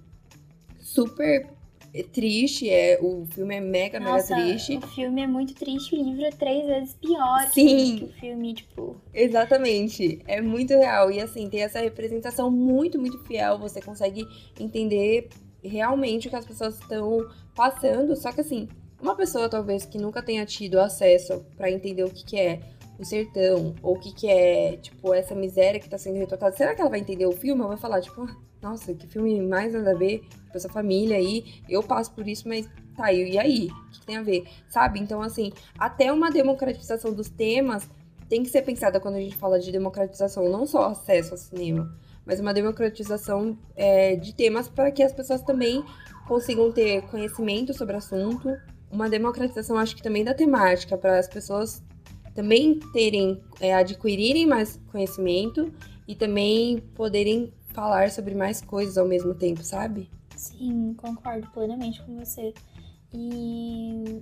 super 0.80 1.48
triste, 2.12 2.70
é, 2.70 3.00
o 3.02 3.26
filme 3.26 3.56
é 3.56 3.60
mega, 3.60 4.00
Nossa, 4.00 4.36
mega 4.36 4.48
triste. 4.48 4.78
O 4.78 4.88
filme 4.88 5.22
é 5.22 5.28
muito 5.28 5.54
triste, 5.56 5.96
o 5.96 6.04
livro 6.04 6.24
é 6.24 6.30
três 6.30 6.66
vezes 6.68 6.94
pior 6.96 7.48
Sim. 7.52 7.98
que 7.98 8.04
o 8.06 8.08
filme, 8.14 8.54
tipo. 8.54 8.96
Exatamente. 9.14 10.20
É 10.28 10.42
muito 10.42 10.74
real. 10.74 11.12
E 11.12 11.20
assim, 11.20 11.50
tem 11.50 11.64
essa 11.64 11.80
representação 11.80 12.52
muito, 12.52 13.00
muito 13.00 13.18
fiel. 13.24 13.58
Você 13.58 13.82
consegue 13.82 14.28
entender 14.60 15.30
realmente 15.64 16.28
o 16.28 16.30
que 16.30 16.36
as 16.36 16.46
pessoas 16.46 16.80
estão 16.80 17.28
passando. 17.56 18.16
Só 18.16 18.32
que 18.32 18.42
assim, 18.42 18.68
uma 19.02 19.16
pessoa 19.16 19.50
talvez 19.50 19.86
que 19.86 19.98
nunca 19.98 20.22
tenha 20.22 20.46
tido 20.46 20.80
acesso 20.80 21.44
para 21.58 21.72
entender 21.72 22.04
o 22.04 22.10
que, 22.10 22.24
que 22.24 22.38
é 22.38 22.60
o 23.00 23.06
sertão, 23.06 23.74
ou 23.82 23.96
o 23.96 24.00
que, 24.00 24.14
que 24.14 24.28
é, 24.28 24.76
tipo, 24.78 25.14
essa 25.14 25.34
miséria 25.34 25.80
que 25.80 25.90
tá 25.90 25.98
sendo 25.98 26.18
retratada, 26.18 26.56
será 26.56 26.76
que 26.76 26.82
ela 26.82 26.90
vai 26.90 27.00
entender 27.00 27.26
o 27.26 27.32
filme? 27.32 27.62
Ou 27.62 27.70
vai 27.70 27.78
falar, 27.78 28.02
tipo, 28.02 28.28
nossa, 28.62 28.94
que 28.94 29.08
filme 29.08 29.40
mais 29.42 29.74
nada 29.74 29.92
a 29.92 29.96
ver 29.96 30.20
com 30.52 30.58
essa 30.58 30.68
família 30.68 31.16
aí. 31.16 31.46
Eu 31.70 31.82
passo 31.82 32.12
por 32.12 32.28
isso, 32.28 32.48
mas 32.48 32.70
tá, 32.98 33.12
e 33.14 33.38
aí? 33.38 33.70
O 33.70 33.92
que 33.92 34.06
tem 34.06 34.18
a 34.18 34.22
ver? 34.22 34.44
Sabe? 34.68 35.00
Então, 35.00 35.22
assim, 35.22 35.54
até 35.78 36.12
uma 36.12 36.30
democratização 36.30 37.14
dos 37.14 37.30
temas 37.30 37.90
tem 38.28 38.44
que 38.44 38.50
ser 38.50 38.62
pensada 38.64 39.00
quando 39.00 39.16
a 39.16 39.22
gente 39.22 39.36
fala 39.38 39.60
de 39.60 39.72
democratização, 39.72 40.50
não 40.50 40.68
só 40.68 40.90
acesso 40.90 41.32
ao 41.32 41.38
cinema, 41.38 41.98
mas 42.26 42.40
uma 42.40 42.54
democratização 42.54 43.58
é, 43.76 44.16
de 44.16 44.36
temas 44.36 44.68
para 44.68 44.92
que 44.92 45.02
as 45.02 45.14
pessoas 45.14 45.42
também 45.42 45.84
consigam 46.28 46.72
ter 46.72 47.02
conhecimento 47.04 47.74
sobre 47.74 47.96
o 47.96 47.98
assunto. 47.98 48.56
Uma 48.92 49.10
democratização, 49.10 49.78
acho 49.78 49.96
que 49.96 50.04
também 50.04 50.24
da 50.24 50.34
temática, 50.34 50.98
para 50.98 51.18
as 51.18 51.28
pessoas 51.28 51.82
também 52.34 52.80
terem, 52.94 53.42
é, 53.60 53.74
adquirirem 53.74 54.46
mais 54.46 54.80
conhecimento 54.92 55.74
e 56.08 56.16
também 56.16 56.80
poderem 56.96 57.54
falar 57.70 58.10
sobre 58.12 58.36
mais 58.36 58.62
coisas 58.62 58.98
ao 58.98 59.08
mesmo 59.08 59.34
tempo, 59.34 59.64
sabe? 59.64 60.10
Sim, 60.36 60.94
concordo 60.96 61.48
plenamente 61.52 62.02
com 62.04 62.18
você. 62.18 62.54
E, 63.14 64.22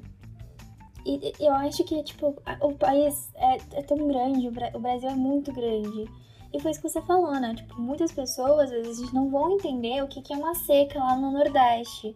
e 1.06 1.34
eu 1.40 1.54
acho 1.54 1.84
que, 1.84 2.04
tipo, 2.04 2.36
o 2.62 2.74
país 2.74 3.30
é, 3.36 3.58
é 3.80 3.82
tão 3.84 3.98
grande, 4.08 4.48
o 4.48 4.80
Brasil 4.80 5.10
é 5.10 5.16
muito 5.16 5.54
grande. 5.54 6.10
E 6.54 6.60
foi 6.60 6.72
isso 6.72 6.82
que 6.82 6.90
você 6.90 7.02
falou, 7.02 7.40
né? 7.40 7.54
Tipo, 7.56 7.80
muitas 7.80 8.12
pessoas, 8.12 8.72
às 8.72 8.88
vezes, 8.88 9.14
não 9.14 9.30
vão 9.30 9.52
entender 9.52 10.04
o 10.04 10.08
que, 10.08 10.22
que 10.22 10.34
é 10.34 10.38
uma 10.38 10.56
seca 10.56 11.00
lá 11.00 11.16
no 11.16 11.32
Nordeste. 11.32 12.16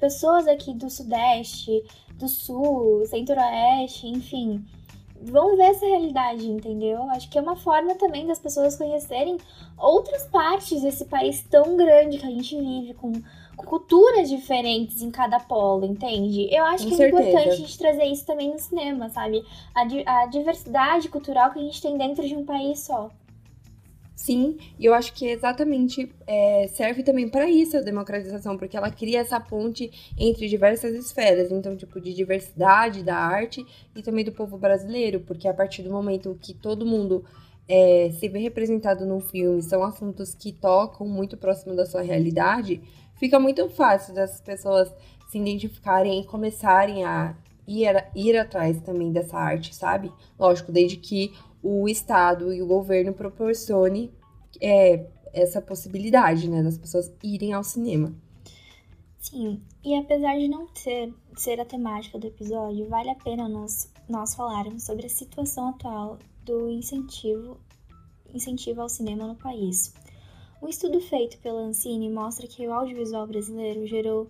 Pessoas 0.00 0.48
aqui 0.48 0.74
do 0.74 0.90
Sudeste, 0.90 1.84
do 2.14 2.28
Sul, 2.28 3.06
Centro-Oeste, 3.06 4.08
enfim, 4.08 4.64
vão 5.22 5.56
ver 5.56 5.64
essa 5.64 5.86
realidade, 5.86 6.46
entendeu? 6.46 7.02
Acho 7.10 7.28
que 7.30 7.38
é 7.38 7.42
uma 7.42 7.56
forma 7.56 7.94
também 7.94 8.26
das 8.26 8.38
pessoas 8.38 8.76
conhecerem 8.76 9.38
outras 9.78 10.24
partes 10.24 10.82
desse 10.82 11.04
país 11.04 11.42
tão 11.42 11.76
grande 11.76 12.18
que 12.18 12.26
a 12.26 12.30
gente 12.30 12.56
vive, 12.56 12.94
com, 12.94 13.12
com 13.56 13.66
culturas 13.66 14.28
diferentes 14.28 15.02
em 15.02 15.10
cada 15.10 15.38
polo, 15.38 15.84
entende? 15.84 16.48
Eu 16.54 16.64
acho 16.64 16.84
com 16.84 16.90
que 16.90 16.96
certeza. 16.96 17.22
é 17.22 17.30
importante 17.30 17.48
a 17.48 17.56
gente 17.56 17.78
trazer 17.78 18.04
isso 18.04 18.26
também 18.26 18.50
no 18.50 18.58
cinema, 18.58 19.08
sabe? 19.10 19.44
A, 19.74 20.22
a 20.22 20.26
diversidade 20.26 21.08
cultural 21.08 21.50
que 21.52 21.58
a 21.58 21.62
gente 21.62 21.80
tem 21.80 21.96
dentro 21.96 22.26
de 22.26 22.34
um 22.34 22.44
país 22.44 22.80
só. 22.80 23.10
Sim, 24.14 24.58
e 24.78 24.84
eu 24.84 24.94
acho 24.94 25.12
que 25.14 25.26
exatamente 25.26 26.12
é, 26.26 26.68
serve 26.68 27.02
também 27.02 27.28
para 27.28 27.48
isso 27.50 27.76
a 27.76 27.80
democratização, 27.80 28.56
porque 28.56 28.76
ela 28.76 28.90
cria 28.90 29.20
essa 29.20 29.40
ponte 29.40 29.90
entre 30.18 30.48
diversas 30.48 30.94
esferas, 30.94 31.50
então, 31.50 31.76
tipo, 31.76 32.00
de 32.00 32.12
diversidade 32.14 33.02
da 33.02 33.16
arte 33.16 33.64
e 33.96 34.02
também 34.02 34.24
do 34.24 34.30
povo 34.30 34.58
brasileiro, 34.58 35.20
porque 35.20 35.48
a 35.48 35.54
partir 35.54 35.82
do 35.82 35.90
momento 35.90 36.38
que 36.40 36.52
todo 36.54 36.86
mundo 36.86 37.24
é, 37.68 38.10
se 38.18 38.28
vê 38.28 38.38
representado 38.38 39.06
num 39.06 39.20
filme, 39.20 39.62
são 39.62 39.82
assuntos 39.82 40.34
que 40.34 40.52
tocam 40.52 41.06
muito 41.08 41.36
próximo 41.36 41.74
da 41.74 41.86
sua 41.86 42.02
realidade, 42.02 42.82
fica 43.14 43.40
muito 43.40 43.68
fácil 43.70 44.14
das 44.14 44.40
pessoas 44.40 44.92
se 45.28 45.38
identificarem 45.38 46.20
e 46.20 46.26
começarem 46.26 47.04
a 47.04 47.34
ir, 47.66 48.04
ir 48.14 48.36
atrás 48.36 48.80
também 48.82 49.10
dessa 49.10 49.38
arte, 49.38 49.74
sabe? 49.74 50.12
Lógico, 50.38 50.70
desde 50.70 50.96
que 50.96 51.32
o 51.62 51.88
Estado 51.88 52.52
e 52.52 52.60
o 52.60 52.66
governo 52.66 53.12
proporcione 53.12 54.12
é, 54.60 55.06
essa 55.32 55.62
possibilidade, 55.62 56.48
né, 56.48 56.62
das 56.62 56.76
pessoas 56.76 57.12
irem 57.22 57.52
ao 57.52 57.64
cinema. 57.64 58.12
Sim, 59.18 59.62
e 59.84 59.96
apesar 59.96 60.36
de 60.36 60.48
não 60.48 60.66
ter, 60.66 61.14
ser 61.36 61.60
a 61.60 61.64
temática 61.64 62.18
do 62.18 62.26
episódio, 62.26 62.88
vale 62.88 63.10
a 63.10 63.14
pena 63.14 63.48
nós, 63.48 63.88
nós 64.08 64.34
falarmos 64.34 64.82
sobre 64.84 65.06
a 65.06 65.08
situação 65.08 65.68
atual 65.68 66.18
do 66.44 66.68
incentivo, 66.68 67.56
incentivo 68.34 68.82
ao 68.82 68.88
cinema 68.88 69.28
no 69.28 69.36
país. 69.36 69.94
Um 70.60 70.66
estudo 70.68 71.00
feito 71.00 71.38
pela 71.38 71.60
Ancine 71.60 72.10
mostra 72.10 72.48
que 72.48 72.66
o 72.66 72.72
audiovisual 72.72 73.24
brasileiro 73.26 73.86
gerou 73.86 74.28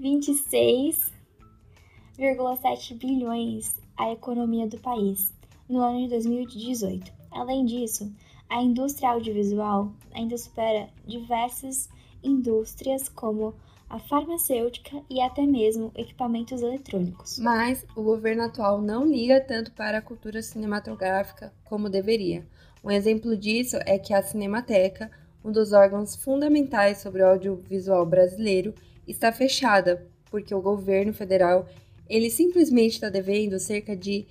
26,7 0.00 2.98
bilhões 2.98 3.76
à 3.96 4.12
economia 4.12 4.66
do 4.66 4.78
país, 4.78 5.32
no 5.68 5.80
ano 5.80 6.02
de 6.02 6.08
2018. 6.08 7.12
Além 7.30 7.64
disso, 7.64 8.12
a 8.48 8.62
indústria 8.62 9.10
audiovisual 9.10 9.92
ainda 10.12 10.36
supera 10.36 10.88
diversas 11.06 11.88
indústrias 12.22 13.08
como 13.08 13.54
a 13.88 13.98
farmacêutica 13.98 15.02
e 15.08 15.20
até 15.20 15.46
mesmo 15.46 15.90
equipamentos 15.94 16.60
eletrônicos. 16.60 17.38
Mas 17.38 17.86
o 17.96 18.02
governo 18.02 18.42
atual 18.42 18.82
não 18.82 19.06
liga 19.06 19.40
tanto 19.40 19.72
para 19.72 19.98
a 19.98 20.02
cultura 20.02 20.42
cinematográfica 20.42 21.52
como 21.64 21.88
deveria. 21.88 22.46
Um 22.84 22.90
exemplo 22.90 23.36
disso 23.36 23.76
é 23.86 23.98
que 23.98 24.12
a 24.12 24.22
Cinemateca, 24.22 25.10
um 25.44 25.50
dos 25.50 25.72
órgãos 25.72 26.16
fundamentais 26.16 26.98
sobre 26.98 27.22
o 27.22 27.28
audiovisual 27.28 28.04
brasileiro, 28.04 28.74
está 29.06 29.32
fechada, 29.32 30.06
porque 30.30 30.54
o 30.54 30.60
governo 30.60 31.12
federal 31.12 31.66
ele 32.08 32.30
simplesmente 32.30 32.94
está 32.94 33.08
devendo 33.08 33.58
cerca 33.58 33.96
de 33.96 34.26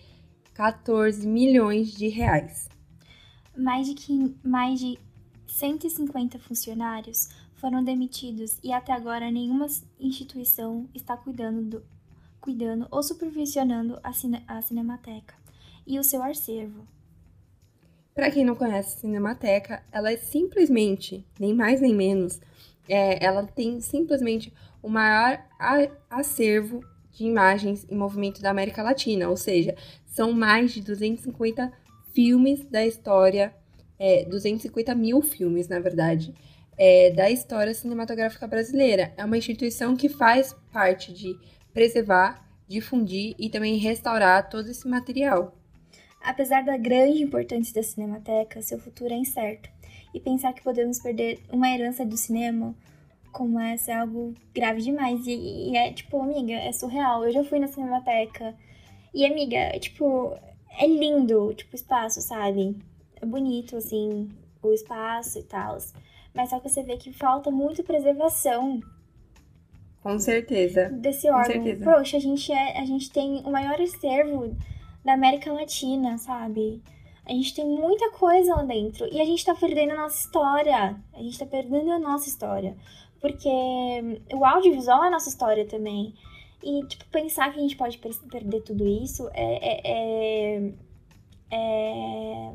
14 0.57 1.27
milhões 1.27 1.91
de 1.91 2.07
reais. 2.07 2.67
Mais 3.55 3.87
de, 3.87 4.35
mais 4.43 4.79
de 4.79 4.97
150 5.45 6.39
funcionários 6.39 7.29
foram 7.53 7.83
demitidos 7.83 8.57
e 8.63 8.73
até 8.73 8.91
agora 8.91 9.29
nenhuma 9.29 9.67
instituição 9.99 10.89
está 10.95 11.15
cuidando, 11.15 11.61
do, 11.61 11.85
cuidando 12.41 12.87
ou 12.89 13.03
supervisionando 13.03 13.99
a, 14.01 14.11
cine, 14.11 14.43
a 14.47 14.59
Cinemateca 14.59 15.35
e 15.85 15.99
o 15.99 16.03
seu 16.03 16.23
acervo. 16.23 16.87
Para 18.15 18.31
quem 18.31 18.43
não 18.43 18.55
conhece 18.55 18.95
a 18.95 18.99
Cinemateca, 19.01 19.83
ela 19.91 20.11
é 20.11 20.17
simplesmente, 20.17 21.23
nem 21.39 21.53
mais 21.53 21.79
nem 21.79 21.93
menos, 21.93 22.41
é, 22.89 23.23
ela 23.23 23.45
tem 23.45 23.79
simplesmente 23.79 24.51
o 24.81 24.89
maior 24.89 25.39
acervo 26.09 26.83
de 27.17 27.25
imagens 27.25 27.85
em 27.89 27.95
movimento 27.95 28.41
da 28.41 28.51
América 28.51 28.83
Latina, 28.83 29.27
ou 29.27 29.35
seja, 29.35 29.75
são 30.17 30.33
mais 30.33 30.74
de 30.74 30.81
250 30.81 31.71
filmes 32.12 32.65
da 32.65 32.83
história, 32.83 33.53
é, 34.00 34.25
250 34.25 34.95
mil 34.95 35.21
filmes, 35.21 35.67
na 35.67 35.79
verdade, 35.79 36.33
é, 36.75 37.12
da 37.12 37.29
história 37.29 37.71
cinematográfica 37.71 38.47
brasileira. 38.47 39.13
É 39.15 39.24
uma 39.24 39.38
instituição 39.38 39.95
que 39.95 40.09
faz 40.09 40.55
parte 40.74 41.13
de 41.13 41.38
preservar, 41.71 42.43
difundir 42.67 43.36
e 43.38 43.47
também 43.47 43.77
restaurar 43.77 44.50
todo 44.50 44.71
esse 44.71 44.88
material. 44.88 45.55
Apesar 46.19 46.65
da 46.65 46.77
grande 46.77 47.21
importância 47.21 47.75
da 47.75 47.83
Cinemateca, 47.83 48.59
seu 48.63 48.79
futuro 48.79 49.13
é 49.13 49.17
incerto. 49.17 49.69
E 50.15 50.19
pensar 50.19 50.51
que 50.51 50.63
podemos 50.63 51.00
perder 51.00 51.39
uma 51.53 51.69
herança 51.69 52.03
do 52.03 52.17
cinema 52.17 52.75
como 53.31 53.59
essa 53.59 53.91
é 53.91 53.95
algo 53.95 54.33
grave 54.51 54.81
demais. 54.81 55.27
E, 55.27 55.69
e 55.69 55.77
é 55.77 55.93
tipo, 55.93 56.19
amiga, 56.19 56.53
é 56.53 56.71
surreal. 56.71 57.24
Eu 57.24 57.31
já 57.31 57.43
fui 57.43 57.59
na 57.59 57.67
Cinemateca. 57.67 58.55
E, 59.17 59.25
amiga, 59.25 59.71
tipo, 59.79 60.38
é 60.77 60.86
lindo, 60.86 61.51
tipo, 61.55 61.74
o 61.74 61.75
espaço, 61.75 62.21
sabe? 62.21 62.77
É 63.19 63.25
bonito, 63.25 63.75
assim, 63.75 64.29
o 64.62 64.71
espaço 64.71 65.39
e 65.39 65.43
tal. 65.43 65.79
Mas 66.36 66.51
só 66.51 66.59
que 66.59 66.69
você 66.69 66.83
vê 66.83 66.97
que 66.97 67.12
falta 67.12 67.50
muito 67.50 67.83
preservação. 67.83 68.79
Com 70.03 70.19
certeza. 70.19 70.89
Desse 70.89 71.27
órgão. 71.31 71.55
Com 71.55 71.63
certeza. 71.63 71.83
Poxa, 71.83 72.17
a 72.17 72.19
gente, 72.19 72.51
é, 72.51 72.79
a 72.79 72.86
gente 72.86 73.09
tem 73.09 73.41
o 73.43 73.51
maior 73.51 73.81
acervo 73.81 74.55
da 75.03 75.13
América 75.13 75.51
Latina, 75.51 76.19
sabe? 76.19 76.79
A 77.25 77.31
gente 77.31 77.55
tem 77.55 77.65
muita 77.65 78.12
coisa 78.12 78.53
lá 78.53 78.62
dentro. 78.62 79.12
E 79.12 79.19
a 79.19 79.25
gente 79.25 79.43
tá 79.43 79.55
perdendo 79.55 79.93
a 79.93 79.97
nossa 80.03 80.19
história. 80.19 80.95
A 81.12 81.24
gente 81.24 81.39
tá 81.39 81.45
perdendo 81.47 81.91
a 81.91 81.97
nossa 81.97 82.29
história. 82.29 82.77
Porque 83.19 83.50
o 84.31 84.45
audiovisual 84.45 85.03
é 85.03 85.07
a 85.07 85.12
nossa 85.12 85.29
história 85.29 85.65
também. 85.65 86.13
E, 86.63 86.85
tipo, 86.87 87.05
pensar 87.11 87.51
que 87.53 87.59
a 87.59 87.61
gente 87.61 87.77
pode 87.77 87.97
perder 87.97 88.61
tudo 88.61 88.85
isso 88.87 89.29
é, 89.33 89.59
é, 89.61 89.81
é, 89.85 90.73
é, 91.51 92.53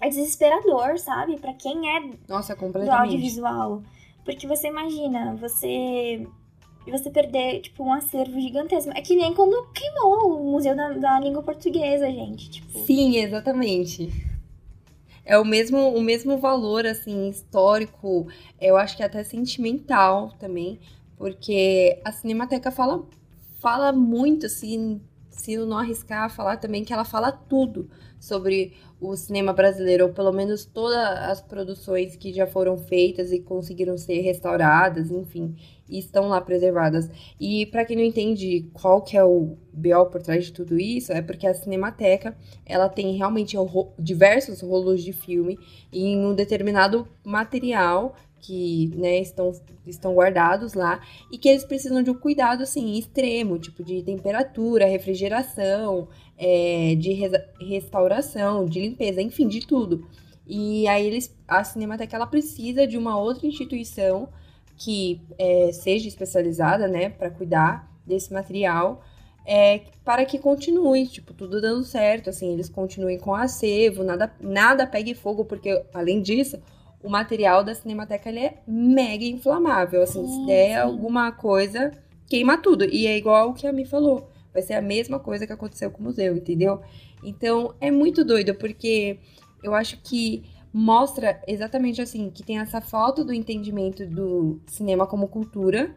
é 0.00 0.08
desesperador, 0.08 0.98
sabe? 0.98 1.38
para 1.38 1.54
quem 1.54 1.96
é 1.96 2.10
Nossa, 2.28 2.54
do 2.54 2.90
audiovisual. 2.90 3.82
Porque 4.24 4.46
você 4.46 4.68
imagina, 4.68 5.34
você 5.36 6.26
você 6.90 7.10
perder, 7.10 7.60
tipo, 7.60 7.84
um 7.84 7.92
acervo 7.92 8.40
gigantesco. 8.40 8.90
É 8.94 9.02
que 9.02 9.14
nem 9.14 9.34
quando 9.34 9.70
queimou 9.72 10.40
o 10.40 10.52
Museu 10.52 10.74
da, 10.74 10.92
da 10.92 11.20
Língua 11.20 11.42
Portuguesa, 11.42 12.10
gente. 12.10 12.50
Tipo... 12.50 12.78
Sim, 12.80 13.16
exatamente. 13.16 14.10
É 15.24 15.38
o 15.38 15.44
mesmo, 15.44 15.94
o 15.94 16.00
mesmo 16.00 16.38
valor, 16.38 16.86
assim, 16.86 17.28
histórico, 17.28 18.26
eu 18.58 18.76
acho 18.78 18.96
que 18.96 19.02
até 19.02 19.22
sentimental 19.22 20.32
também, 20.38 20.80
porque 21.18 22.00
a 22.04 22.12
Cinemateca 22.12 22.70
fala, 22.70 23.04
fala 23.60 23.92
muito, 23.92 24.46
assim, 24.46 25.00
se 25.28 25.54
eu 25.54 25.66
não 25.66 25.78
arriscar 25.78 26.30
falar 26.30 26.56
também 26.56 26.84
que 26.84 26.92
ela 26.92 27.04
fala 27.04 27.32
tudo 27.32 27.90
sobre 28.18 28.72
o 29.00 29.16
cinema 29.16 29.52
brasileiro, 29.52 30.06
ou 30.06 30.12
pelo 30.12 30.32
menos 30.32 30.64
todas 30.64 30.96
as 30.96 31.40
produções 31.40 32.16
que 32.16 32.32
já 32.32 32.46
foram 32.46 32.76
feitas 32.76 33.30
e 33.32 33.40
conseguiram 33.40 33.96
ser 33.96 34.20
restauradas, 34.20 35.10
enfim 35.10 35.54
e 35.88 35.98
estão 35.98 36.28
lá 36.28 36.40
preservadas. 36.40 37.10
E 37.40 37.66
para 37.66 37.84
quem 37.84 37.96
não 37.96 38.04
entende 38.04 38.68
qual 38.72 39.02
que 39.02 39.16
é 39.16 39.24
o 39.24 39.56
BO 39.72 40.06
por 40.10 40.20
trás 40.20 40.44
de 40.44 40.52
tudo 40.52 40.78
isso, 40.78 41.12
é 41.12 41.22
porque 41.22 41.46
a 41.46 41.54
Cinemateca, 41.54 42.36
ela 42.66 42.88
tem 42.88 43.16
realmente 43.16 43.56
diversos 43.98 44.60
rolos 44.60 45.02
de 45.02 45.12
filme 45.12 45.58
em 45.92 46.18
um 46.18 46.34
determinado 46.34 47.08
material 47.24 48.14
que 48.40 48.90
né, 48.96 49.18
estão, 49.18 49.52
estão 49.86 50.14
guardados 50.14 50.74
lá 50.74 51.00
e 51.30 51.38
que 51.38 51.48
eles 51.48 51.64
precisam 51.64 52.02
de 52.02 52.10
um 52.10 52.14
cuidado 52.14 52.62
assim 52.62 52.96
extremo, 52.96 53.58
tipo 53.58 53.82
de 53.82 54.02
temperatura, 54.02 54.86
refrigeração, 54.86 56.08
é, 56.36 56.94
de 56.96 57.12
restauração, 57.60 58.64
de 58.64 58.80
limpeza, 58.80 59.20
enfim, 59.20 59.48
de 59.48 59.66
tudo. 59.66 60.06
E 60.46 60.88
aí 60.88 61.06
eles, 61.06 61.34
a 61.46 61.62
Cinemateca 61.62 62.16
ela 62.16 62.26
precisa 62.26 62.86
de 62.86 62.96
uma 62.96 63.18
outra 63.18 63.46
instituição 63.46 64.28
que 64.76 65.20
é, 65.38 65.72
seja 65.72 66.08
especializada, 66.08 66.86
né, 66.86 67.10
para 67.10 67.30
cuidar 67.30 67.92
desse 68.06 68.32
material, 68.32 69.02
é, 69.44 69.80
para 70.04 70.24
que 70.24 70.38
continue, 70.38 71.06
tipo, 71.06 71.34
tudo 71.34 71.60
dando 71.60 71.82
certo, 71.82 72.30
assim, 72.30 72.52
eles 72.52 72.68
continuem 72.68 73.18
com 73.18 73.34
acervo, 73.34 74.04
nada, 74.04 74.32
nada 74.40 74.86
pegue 74.86 75.14
fogo, 75.14 75.44
porque, 75.44 75.84
além 75.92 76.22
disso, 76.22 76.58
o 77.02 77.08
material 77.08 77.62
da 77.62 77.74
Cinemateca, 77.74 78.28
ele 78.28 78.40
é 78.40 78.62
mega 78.66 79.24
inflamável, 79.24 80.02
assim, 80.02 80.26
sim, 80.26 80.40
se 80.40 80.46
der 80.46 80.74
sim. 80.74 80.76
alguma 80.76 81.30
coisa, 81.32 81.92
queima 82.26 82.58
tudo, 82.58 82.84
e 82.84 83.06
é 83.06 83.16
igual 83.16 83.50
o 83.50 83.54
que 83.54 83.66
a 83.66 83.72
Mi 83.72 83.84
falou, 83.84 84.28
vai 84.52 84.62
ser 84.62 84.74
a 84.74 84.82
mesma 84.82 85.18
coisa 85.18 85.46
que 85.46 85.52
aconteceu 85.52 85.90
com 85.90 86.00
o 86.00 86.04
museu, 86.04 86.36
entendeu? 86.36 86.80
Então, 87.22 87.74
é 87.80 87.90
muito 87.90 88.24
doido, 88.24 88.54
porque 88.54 89.18
eu 89.62 89.74
acho 89.74 90.00
que 90.02 90.44
mostra 90.72 91.40
exatamente 91.46 92.00
assim 92.00 92.30
que 92.30 92.42
tem 92.42 92.58
essa 92.58 92.80
falta 92.80 93.24
do 93.24 93.32
entendimento 93.32 94.06
do 94.06 94.60
cinema 94.66 95.06
como 95.06 95.26
cultura 95.26 95.94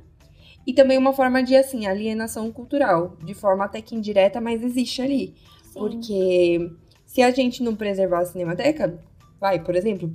e 0.65 0.73
também 0.73 0.97
uma 0.97 1.13
forma 1.13 1.43
de 1.43 1.55
assim 1.55 1.85
alienação 1.85 2.51
cultural, 2.51 3.17
de 3.23 3.33
forma 3.33 3.65
até 3.65 3.81
que 3.81 3.95
indireta, 3.95 4.39
mas 4.39 4.63
existe 4.63 5.01
ali. 5.01 5.35
Sim. 5.63 5.73
Porque 5.73 6.71
se 7.05 7.21
a 7.21 7.31
gente 7.31 7.63
não 7.63 7.75
preservar 7.75 8.19
a 8.19 8.25
cinemateca, 8.25 8.99
vai, 9.39 9.63
por 9.63 9.75
exemplo, 9.75 10.13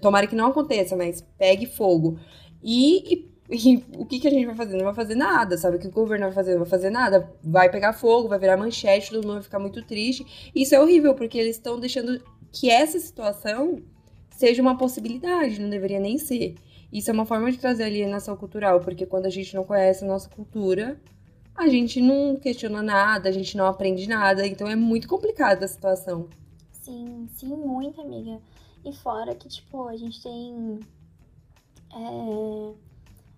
tomara 0.00 0.26
que 0.26 0.34
não 0.34 0.46
aconteça, 0.46 0.96
mas 0.96 1.20
pegue 1.38 1.66
fogo 1.66 2.18
e, 2.62 3.14
e 3.14 3.32
e 3.50 3.84
o 3.98 4.06
que, 4.06 4.18
que 4.18 4.26
a 4.26 4.30
gente 4.30 4.46
vai 4.46 4.54
fazer? 4.54 4.78
Não 4.78 4.84
vai 4.84 4.94
fazer 4.94 5.14
nada, 5.14 5.58
sabe? 5.58 5.76
O 5.76 5.78
que 5.78 5.86
o 5.86 5.90
governo 5.90 6.24
vai 6.26 6.34
fazer? 6.34 6.52
Não 6.52 6.60
vai 6.60 6.68
fazer 6.68 6.88
nada. 6.88 7.30
Vai 7.44 7.70
pegar 7.70 7.92
fogo, 7.92 8.28
vai 8.28 8.38
virar 8.38 8.56
manchete, 8.56 9.10
todo 9.10 9.24
mundo 9.24 9.34
vai 9.34 9.42
ficar 9.42 9.58
muito 9.58 9.82
triste. 9.84 10.50
Isso 10.54 10.74
é 10.74 10.80
horrível, 10.80 11.14
porque 11.14 11.36
eles 11.36 11.56
estão 11.56 11.78
deixando 11.78 12.18
que 12.50 12.70
essa 12.70 12.98
situação 12.98 13.82
seja 14.30 14.62
uma 14.62 14.78
possibilidade, 14.78 15.60
não 15.60 15.68
deveria 15.68 16.00
nem 16.00 16.16
ser. 16.16 16.54
Isso 16.90 17.10
é 17.10 17.12
uma 17.12 17.26
forma 17.26 17.50
de 17.52 17.58
trazer 17.58 17.84
alienação 17.84 18.36
cultural, 18.36 18.80
porque 18.80 19.04
quando 19.04 19.26
a 19.26 19.30
gente 19.30 19.54
não 19.54 19.64
conhece 19.64 20.04
a 20.04 20.08
nossa 20.08 20.30
cultura, 20.30 20.98
a 21.54 21.68
gente 21.68 22.00
não 22.00 22.36
questiona 22.36 22.82
nada, 22.82 23.28
a 23.28 23.32
gente 23.32 23.56
não 23.56 23.66
aprende 23.66 24.08
nada, 24.08 24.46
então 24.46 24.66
é 24.66 24.76
muito 24.76 25.06
complicada 25.06 25.64
a 25.64 25.68
situação. 25.68 26.28
Sim, 26.70 27.28
sim, 27.34 27.54
muito, 27.54 28.00
amiga. 28.00 28.40
E 28.84 28.92
fora 28.92 29.34
que, 29.34 29.48
tipo, 29.48 29.88
a 29.88 29.96
gente 29.96 30.22
tem. 30.22 30.80
É... 31.94 32.74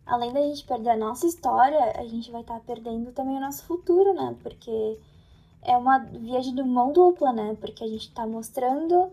Além 0.07 0.33
da 0.33 0.41
gente 0.41 0.65
perder 0.65 0.91
a 0.91 0.97
nossa 0.97 1.27
história, 1.27 1.93
a 1.99 2.05
gente 2.07 2.31
vai 2.31 2.43
estar 2.43 2.55
tá 2.55 2.61
perdendo 2.61 3.13
também 3.13 3.37
o 3.37 3.41
nosso 3.41 3.65
futuro, 3.65 4.13
né? 4.13 4.37
Porque 4.43 4.99
é 5.63 5.77
uma 5.77 5.99
viagem 5.99 6.55
de 6.55 6.63
mão 6.63 6.93
dupla, 6.93 7.33
né? 7.33 7.57
Porque 7.59 7.83
a 7.83 7.89
gente 7.89 8.13
tá 8.13 8.27
mostrando 8.27 9.11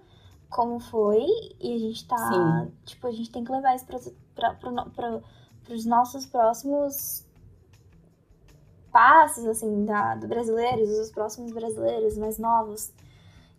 como 0.50 0.80
foi 0.80 1.26
e 1.60 1.74
a 1.74 1.80
gente 1.80 2.06
tá. 2.08 2.18
Sim. 2.18 2.72
Tipo, 2.86 3.08
a 3.08 3.12
gente 3.12 3.32
tem 3.32 3.44
que 3.44 3.52
levar 3.52 3.76
isso 3.76 3.86
pra, 3.86 4.00
pra, 4.36 4.54
pra, 4.54 4.86
pra, 4.86 5.22
pros 5.64 5.86
nossos 5.86 6.26
próximos 6.26 7.26
passos, 8.92 9.46
assim, 9.46 9.86
da, 9.86 10.16
do 10.16 10.28
brasileiros, 10.28 10.90
os 10.90 11.10
próximos 11.10 11.52
brasileiros 11.54 12.18
mais 12.18 12.38
novos. 12.38 12.92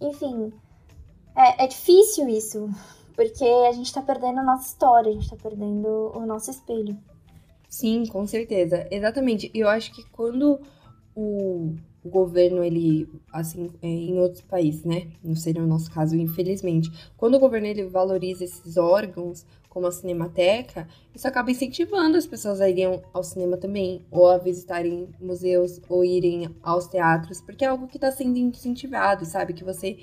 Enfim, 0.01 0.53
é, 1.37 1.65
é 1.65 1.67
difícil 1.67 2.29
isso, 2.29 2.69
porque 3.15 3.45
a 3.45 3.73
gente 3.73 3.93
tá 3.93 4.03
perdendo 4.03 4.41
a 4.41 4.45
nossa 4.45 4.69
história, 4.69 5.11
a 5.11 5.15
gente 5.15 5.31
tá 5.31 5.37
perdendo 5.37 6.13
o 6.15 6.27
nosso 6.27 6.51
espelho. 6.51 6.97
Sim, 7.69 8.05
com 8.07 8.27
certeza. 8.27 8.87
Exatamente. 8.91 9.51
Eu 9.55 9.69
acho 9.69 9.93
que 9.95 10.05
quando 10.11 10.61
o 11.15 11.75
o 12.05 12.11
governo, 12.11 12.65
ele, 12.65 13.09
assim, 13.33 13.71
é, 13.81 13.87
em 13.87 14.19
outros 14.19 14.43
países, 14.43 14.85
né? 14.85 15.07
Não 15.23 15.37
seria 15.37 15.63
o 15.63 15.67
nosso 15.67 15.91
caso, 15.91 16.17
infelizmente. 16.17 16.91
Quando 17.17 17.37
o 17.37 17.39
governo, 17.39 17.67
ele 17.67 17.85
valoriza 17.85 18.45
esses 18.45 18.77
órgãos, 18.77 19.47
como 19.69 19.87
a 19.87 19.93
Cinemateca, 19.93 20.89
isso 21.15 21.27
acaba 21.29 21.51
incentivando 21.51 22.19
as 22.19 22.27
pessoas 22.27 22.61
a 22.61 22.69
irem 22.69 23.01
ao 23.13 23.23
cinema 23.23 23.57
também, 23.57 24.05
ou 24.11 24.29
a 24.29 24.37
visitarem 24.37 25.09
museus, 25.21 25.81
ou 25.89 26.05
irem 26.05 26.55
aos 26.63 26.89
teatros, 26.89 27.41
porque 27.41 27.65
é 27.65 27.69
algo 27.69 27.87
que 27.87 27.97
está 27.97 28.11
sendo 28.11 28.37
incentivado, 28.37 29.25
sabe? 29.25 29.55
Que 29.55 29.65
você 29.65 29.99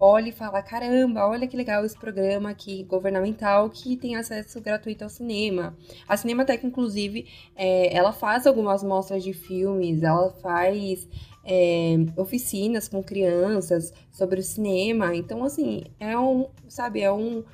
olha 0.00 0.30
e 0.30 0.32
fala: 0.32 0.62
caramba, 0.62 1.28
olha 1.28 1.46
que 1.46 1.56
legal 1.56 1.84
esse 1.84 1.96
programa 1.96 2.50
aqui 2.50 2.82
governamental 2.84 3.68
que 3.68 3.96
tem 3.96 4.16
acesso 4.16 4.60
gratuito 4.60 5.04
ao 5.04 5.10
cinema. 5.10 5.76
A 6.08 6.16
Cinemateca, 6.16 6.66
inclusive, 6.66 7.26
é, 7.54 7.94
ela 7.94 8.12
faz 8.12 8.46
algumas 8.46 8.82
mostras 8.82 9.22
de 9.22 9.34
filmes, 9.34 10.02
ela 10.02 10.30
faz 10.30 11.06
é, 11.44 11.96
oficinas 12.16 12.88
com 12.88 13.02
crianças 13.02 13.92
sobre 14.10 14.40
o 14.40 14.42
cinema. 14.42 15.14
Então, 15.14 15.44
assim, 15.44 15.84
é 16.00 16.18
um, 16.18 16.48
sabe, 16.66 17.02
é 17.02 17.12
um, 17.12 17.44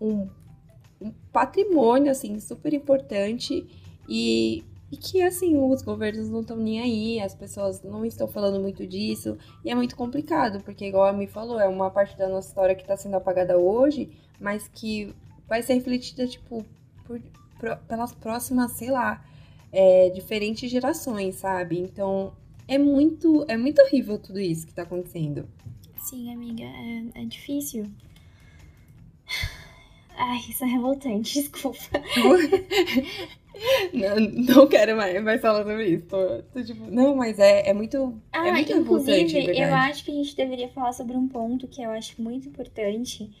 um, 0.00 0.28
um 1.00 1.12
patrimônio, 1.32 2.10
assim, 2.10 2.40
super 2.40 2.74
importante 2.74 3.64
e 4.08 4.64
E 4.92 4.96
que, 4.98 5.22
assim, 5.22 5.56
os 5.56 5.80
governos 5.80 6.28
não 6.28 6.42
estão 6.42 6.54
nem 6.54 6.78
aí, 6.78 7.18
as 7.18 7.34
pessoas 7.34 7.82
não 7.82 8.04
estão 8.04 8.28
falando 8.28 8.60
muito 8.60 8.86
disso. 8.86 9.38
E 9.64 9.70
é 9.70 9.74
muito 9.74 9.96
complicado, 9.96 10.62
porque, 10.62 10.84
igual 10.84 11.06
a 11.06 11.14
me 11.14 11.26
falou, 11.26 11.58
é 11.58 11.66
uma 11.66 11.90
parte 11.90 12.14
da 12.18 12.28
nossa 12.28 12.48
história 12.48 12.74
que 12.74 12.82
está 12.82 12.94
sendo 12.94 13.16
apagada 13.16 13.56
hoje, 13.56 14.12
mas 14.38 14.68
que 14.68 15.14
vai 15.48 15.62
ser 15.62 15.74
refletida, 15.74 16.26
tipo, 16.26 16.62
por, 17.06 17.18
por, 17.58 17.76
pelas 17.88 18.12
próximas, 18.12 18.72
sei 18.72 18.90
lá, 18.90 19.24
é, 19.72 20.10
diferentes 20.10 20.70
gerações, 20.70 21.36
sabe? 21.36 21.78
Então, 21.78 22.34
é 22.68 22.76
muito, 22.76 23.46
é 23.48 23.56
muito 23.56 23.80
horrível 23.80 24.18
tudo 24.18 24.40
isso 24.40 24.66
que 24.66 24.74
tá 24.74 24.82
acontecendo. 24.82 25.48
Sim, 25.96 26.30
amiga, 26.34 26.64
é, 26.64 27.22
é 27.22 27.24
difícil. 27.24 27.90
Ai, 30.24 30.38
isso 30.38 30.62
é 30.62 30.68
revoltante, 30.68 31.34
desculpa. 31.42 31.78
não, 33.92 34.54
não 34.54 34.68
quero 34.68 34.96
mais, 34.96 35.20
mais 35.20 35.40
falar 35.40 35.64
sobre 35.64 35.88
isso. 35.88 36.06
Tô, 36.06 36.42
tô 36.52 36.62
tipo, 36.62 36.88
não, 36.88 37.16
mas 37.16 37.40
é, 37.40 37.68
é 37.68 37.74
muito. 37.74 38.22
É 38.32 38.38
ah, 38.38 38.46
é 38.46 38.52
muito 38.52 38.72
inclusive, 38.72 39.58
eu 39.58 39.74
acho 39.74 40.04
que 40.04 40.12
a 40.12 40.14
gente 40.14 40.36
deveria 40.36 40.68
falar 40.68 40.92
sobre 40.92 41.16
um 41.16 41.26
ponto 41.26 41.66
que 41.66 41.82
eu 41.82 41.90
acho 41.90 42.22
muito 42.22 42.48
importante, 42.48 43.32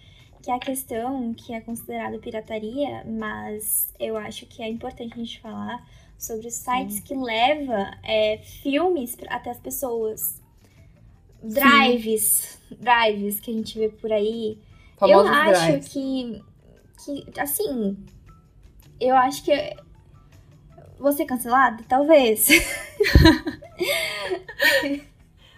que 0.42 0.50
é 0.50 0.54
a 0.54 0.58
questão 0.58 1.32
que 1.34 1.54
é 1.54 1.60
considerada 1.60 2.18
pirataria, 2.18 3.04
mas 3.06 3.94
eu 4.00 4.16
acho 4.16 4.44
que 4.46 4.60
é 4.60 4.68
importante 4.68 5.14
a 5.14 5.18
gente 5.18 5.40
falar 5.40 5.88
sobre 6.18 6.48
os 6.48 6.54
sites 6.54 6.96
Sim. 6.96 7.02
que 7.02 7.14
levam 7.14 7.86
é, 8.02 8.38
filmes 8.38 9.16
até 9.28 9.50
as 9.50 9.60
pessoas. 9.60 10.42
Drives, 11.44 12.58
Sim. 12.68 12.76
drives 12.80 13.38
que 13.38 13.52
a 13.52 13.54
gente 13.54 13.78
vê 13.78 13.88
por 13.88 14.12
aí. 14.12 14.58
Famosos 14.96 15.26
eu 15.26 15.32
acho 15.32 15.66
drives. 15.66 15.88
que, 15.88 16.42
que, 17.04 17.24
assim, 17.38 17.96
eu 19.00 19.16
acho 19.16 19.44
que 19.44 19.76
vou 20.98 21.12
ser 21.12 21.24
cancelada? 21.26 21.82
Talvez. 21.88 22.48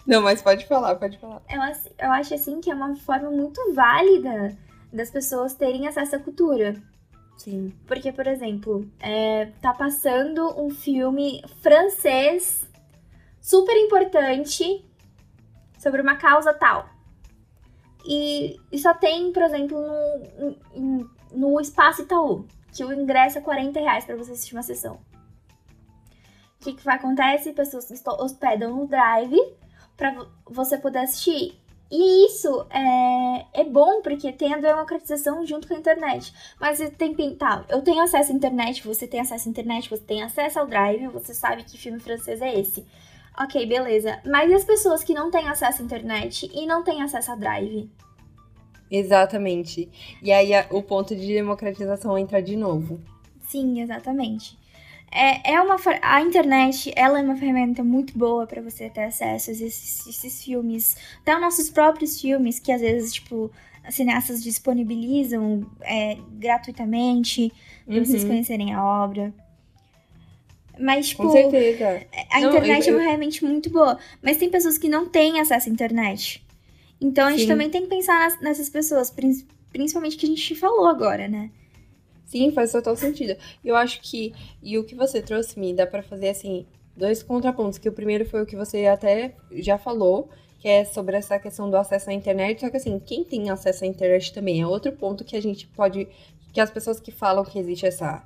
Não, 0.07 0.21
mas 0.23 0.43
pode 0.43 0.67
falar, 0.67 0.97
pode 0.97 1.19
falar. 1.19 1.43
Eu, 1.49 1.61
eu 1.99 2.13
acho 2.13 2.35
assim 2.35 2.61
que 2.61 2.71
é 2.71 2.75
uma 2.75 2.95
forma 2.97 3.31
muito 3.31 3.73
válida 3.73 4.57
das 4.93 5.11
pessoas 5.11 5.55
terem 5.55 5.89
acesso 5.89 6.17
à 6.17 6.19
cultura. 6.19 6.75
Sim. 7.37 7.73
Porque, 7.87 8.13
por 8.13 8.27
exemplo, 8.27 8.89
é, 9.01 9.47
tá 9.61 9.73
passando 9.73 10.61
um 10.61 10.71
filme 10.71 11.43
francês 11.63 12.69
super 13.41 13.77
importante 13.77 14.85
sobre 15.79 16.01
uma 16.01 16.17
causa 16.17 16.53
tal. 16.55 16.89
E, 18.07 18.61
e 18.71 18.79
só 18.79 18.93
tem, 18.95 19.33
por 19.33 19.43
exemplo, 19.43 19.79
no, 20.75 21.11
no, 21.33 21.61
Espaço 21.61 22.03
Itaú, 22.03 22.47
que 22.73 22.85
o 22.85 22.93
ingresso 22.93 23.39
é 23.39 23.41
40 23.41 23.81
reais 23.81 24.05
pra 24.05 24.17
você 24.17 24.33
assistir 24.33 24.55
uma 24.55 24.63
sessão. 24.63 24.99
O 26.61 26.65
que, 26.65 26.75
que 26.75 26.89
acontece? 26.89 27.53
Pessoas 27.53 27.91
hospedam 28.19 28.77
no 28.77 28.87
Drive 28.87 29.39
para 29.97 30.27
você 30.47 30.79
poder 30.79 31.01
assistir. 31.01 31.59
E 31.91 32.27
isso 32.27 32.67
é, 32.71 33.61
é 33.61 33.65
bom 33.65 34.01
porque 34.03 34.33
tem 34.33 34.53
a 34.53 34.59
democratização 34.59 35.47
junto 35.47 35.69
com 35.69 35.75
a 35.75 35.79
internet. 35.79 36.35
Mas 36.59 36.81
tem 36.99 37.15
tá, 37.37 37.65
eu 37.69 37.83
tenho 37.83 38.03
acesso 38.03 38.33
à 38.33 38.35
internet, 38.35 38.85
você 38.85 39.07
tem 39.07 39.21
acesso 39.21 39.49
à 39.49 39.51
internet, 39.51 39.89
você 39.89 40.03
tem 40.03 40.23
acesso 40.23 40.59
ao 40.59 40.67
Drive, 40.67 41.07
você 41.09 41.35
sabe 41.35 41.63
que 41.63 41.79
filme 41.79 42.01
francês 42.01 42.41
é 42.41 42.59
esse. 42.59 42.87
Ok, 43.39 43.67
beleza. 43.67 44.21
Mas 44.25 44.51
e 44.51 44.55
as 44.55 44.65
pessoas 44.65 45.03
que 45.03 45.13
não 45.13 45.31
têm 45.31 45.49
acesso 45.49 45.83
à 45.83 45.85
internet 45.85 46.51
e 46.55 46.67
não 46.67 46.85
têm 46.85 47.03
acesso 47.03 47.33
a 47.33 47.35
Drive? 47.35 47.91
Exatamente. 48.91 49.91
E 50.23 50.31
aí 50.31 50.51
o 50.71 50.83
ponto 50.83 51.17
de 51.17 51.27
democratização 51.27 52.17
entra 52.17 52.41
de 52.41 52.57
novo. 52.57 53.01
Sim, 53.49 53.81
exatamente. 53.81 54.57
É, 55.11 55.55
é 55.55 55.61
uma 55.61 55.77
a 56.03 56.21
internet 56.23 56.93
ela 56.97 57.21
é 57.21 57.23
uma 57.23 57.37
ferramenta 57.37 57.85
muito 57.85 58.17
boa 58.19 58.47
para 58.47 58.61
você 58.61 58.91
ter 58.91 59.05
acesso 59.05 59.51
a 59.51 59.53
esses, 59.53 60.07
esses 60.07 60.43
filmes, 60.43 60.97
até 61.21 61.35
os 61.37 61.41
nossos 61.41 61.71
próprios 61.71 62.21
filmes 62.21 62.59
que 62.59 62.73
às 62.73 62.81
vezes 62.81 63.13
tipo 63.13 63.51
cineastas 63.91 64.43
disponibilizam 64.43 65.67
é, 65.83 66.17
gratuitamente 66.33 67.53
para 67.87 67.97
uhum. 67.97 68.05
vocês 68.05 68.25
conhecerem 68.25 68.75
a 68.75 68.85
obra. 68.85 69.33
Mas, 70.79 71.09
tipo, 71.09 71.23
Com 71.23 71.31
certeza. 71.31 72.07
a 72.31 72.41
não, 72.41 72.49
internet 72.49 72.89
eu, 72.89 72.95
eu... 72.95 73.01
é 73.01 73.05
realmente 73.05 73.45
muito 73.45 73.71
boa. 73.71 73.99
Mas 74.23 74.37
tem 74.37 74.51
pessoas 74.51 74.77
que 74.77 74.89
não 74.89 75.09
têm 75.09 75.41
acesso 75.41 75.69
à 75.69 75.73
internet. 75.73 76.45
Então 77.01 77.27
a 77.27 77.31
gente 77.31 77.43
Sim. 77.43 77.49
também 77.49 77.71
tem 77.71 77.83
que 77.83 77.89
pensar 77.89 78.19
nas, 78.19 78.41
nessas 78.41 78.69
pessoas, 78.69 79.15
principalmente 79.71 80.17
que 80.17 80.27
a 80.27 80.29
gente 80.29 80.55
falou 80.55 80.87
agora, 80.87 81.29
né? 81.29 81.51
Sim, 82.25 82.51
faz 82.51 82.73
total 82.73 82.97
sentido. 82.97 83.37
Eu 83.65 83.77
acho 83.77 84.01
que, 84.01 84.35
e 84.63 84.79
o 84.79 84.85
que 84.85 84.95
você 84.95 85.23
trouxe, 85.23 85.59
me 85.59 85.73
dá 85.73 85.87
para 85.87 86.03
fazer, 86.03 86.31
assim, 86.31 86.67
dois 86.97 87.23
contrapontos. 87.23 87.79
Que 87.79 87.89
o 87.89 87.93
primeiro 87.93 88.25
foi 88.25 88.43
o 88.43 88.47
que 88.47 88.57
você 88.57 88.87
até 88.87 89.35
já 89.53 89.79
falou, 89.79 90.31
que 90.59 90.67
é 90.67 90.85
sobre 90.85 91.17
essa 91.17 91.39
questão 91.39 91.71
do 91.71 91.77
acesso 91.77 92.11
à 92.11 92.13
internet. 92.13 92.61
Só 92.61 92.71
que, 92.71 92.77
assim, 92.77 92.99
quem 92.99 93.23
tem 93.23 93.51
acesso 93.51 93.85
à 93.85 93.87
internet 93.87 94.33
também 94.33 94.61
é 94.61 94.67
outro 94.67 94.91
ponto 94.93 95.25
que 95.25 95.37
a 95.37 95.43
gente 95.43 95.67
pode. 95.69 96.09
Que 96.53 96.61
as 96.61 96.71
pessoas 96.71 97.01
que 97.01 97.13
falam 97.13 97.45
que 97.45 97.59
existe 97.59 97.87
essa 97.87 98.25